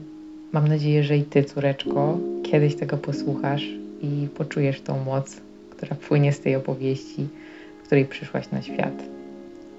mam 0.51 0.67
nadzieję, 0.67 1.03
że 1.03 1.17
i 1.17 1.23
Ty, 1.23 1.43
córeczko, 1.43 2.17
kiedyś 2.43 2.75
tego 2.75 2.97
posłuchasz 2.97 3.69
i 4.01 4.27
poczujesz 4.35 4.81
tą 4.81 5.03
moc, 5.03 5.41
która 5.69 5.95
płynie 5.95 6.33
z 6.33 6.39
tej 6.39 6.55
opowieści, 6.55 7.27
w 7.79 7.85
której 7.85 8.05
przyszłaś 8.05 8.51
na 8.51 8.61
świat. 8.61 9.03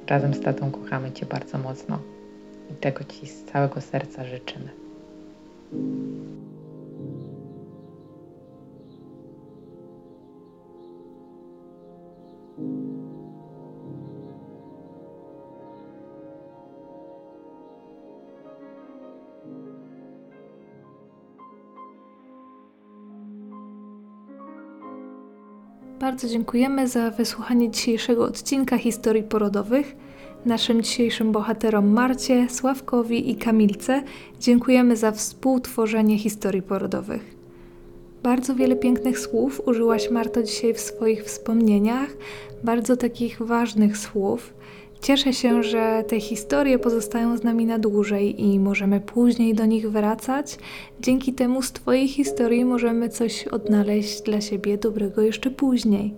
Razem 0.06 0.34
z 0.34 0.40
tatą 0.40 0.70
kochamy 0.70 1.12
Cię 1.12 1.26
bardzo 1.26 1.58
mocno 1.58 1.98
i 2.70 2.74
tego 2.74 3.04
Ci 3.04 3.26
z 3.26 3.44
całego 3.44 3.80
serca 3.80 4.24
życzymy. 4.24 4.68
Bardzo 26.00 26.28
dziękujemy 26.28 26.88
za 26.88 27.10
wysłuchanie 27.10 27.70
dzisiejszego 27.70 28.24
odcinka 28.24 28.78
historii 28.78 29.22
porodowych. 29.22 29.96
Naszym 30.44 30.82
dzisiejszym 30.82 31.32
bohaterom 31.32 31.88
Marcie, 31.88 32.48
Sławkowi 32.50 33.30
i 33.30 33.36
Kamilce 33.36 34.02
dziękujemy 34.40 34.96
za 34.96 35.12
współtworzenie 35.12 36.18
historii 36.18 36.62
porodowych. 36.62 37.36
Bardzo 38.22 38.54
wiele 38.54 38.76
pięknych 38.76 39.18
słów 39.18 39.62
użyłaś, 39.66 40.10
Marto, 40.10 40.42
dzisiaj 40.42 40.74
w 40.74 40.80
swoich 40.80 41.24
wspomnieniach, 41.24 42.08
bardzo 42.64 42.96
takich 42.96 43.42
ważnych 43.42 43.98
słów. 43.98 44.54
Cieszę 45.02 45.32
się, 45.32 45.62
że 45.62 46.04
te 46.08 46.20
historie 46.20 46.78
pozostają 46.78 47.36
z 47.36 47.42
nami 47.42 47.66
na 47.66 47.78
dłużej 47.78 48.42
i 48.44 48.60
możemy 48.60 49.00
później 49.00 49.54
do 49.54 49.66
nich 49.66 49.90
wracać. 49.90 50.58
Dzięki 51.00 51.32
temu 51.32 51.62
z 51.62 51.72
Twojej 51.72 52.08
historii 52.08 52.64
możemy 52.64 53.08
coś 53.08 53.48
odnaleźć 53.48 54.22
dla 54.22 54.40
siebie 54.40 54.78
dobrego 54.78 55.22
jeszcze 55.22 55.50
później. 55.50 56.14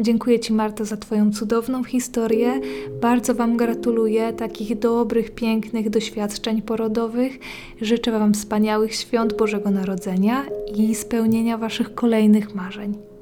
Dziękuję 0.00 0.40
Ci, 0.40 0.52
Marta, 0.52 0.84
za 0.84 0.96
Twoją 0.96 1.32
cudowną 1.32 1.84
historię. 1.84 2.60
Bardzo 3.00 3.34
Wam 3.34 3.56
gratuluję 3.56 4.32
takich 4.32 4.78
dobrych, 4.78 5.30
pięknych 5.30 5.90
doświadczeń 5.90 6.62
porodowych. 6.62 7.38
Życzę 7.80 8.12
Wam 8.12 8.34
wspaniałych 8.34 8.94
świąt 8.94 9.36
Bożego 9.36 9.70
Narodzenia 9.70 10.44
i 10.76 10.94
spełnienia 10.94 11.58
Waszych 11.58 11.94
kolejnych 11.94 12.54
marzeń. 12.54 13.17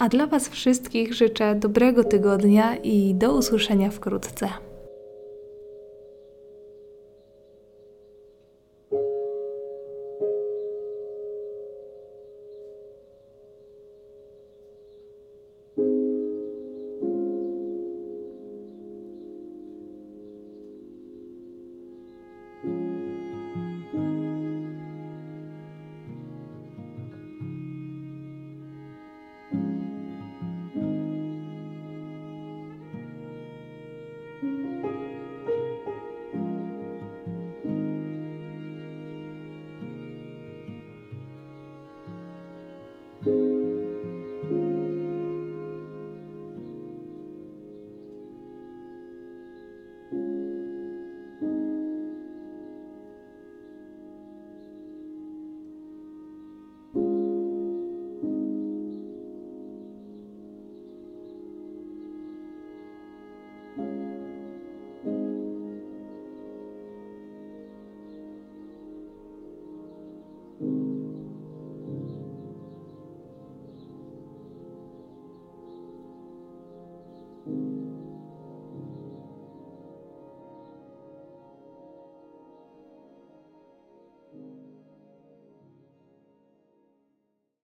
A 0.00 0.08
dla 0.08 0.26
Was 0.26 0.48
wszystkich 0.48 1.14
życzę 1.14 1.54
dobrego 1.54 2.04
tygodnia 2.04 2.76
i 2.76 3.14
do 3.14 3.32
usłyszenia 3.34 3.90
wkrótce. 3.90 4.48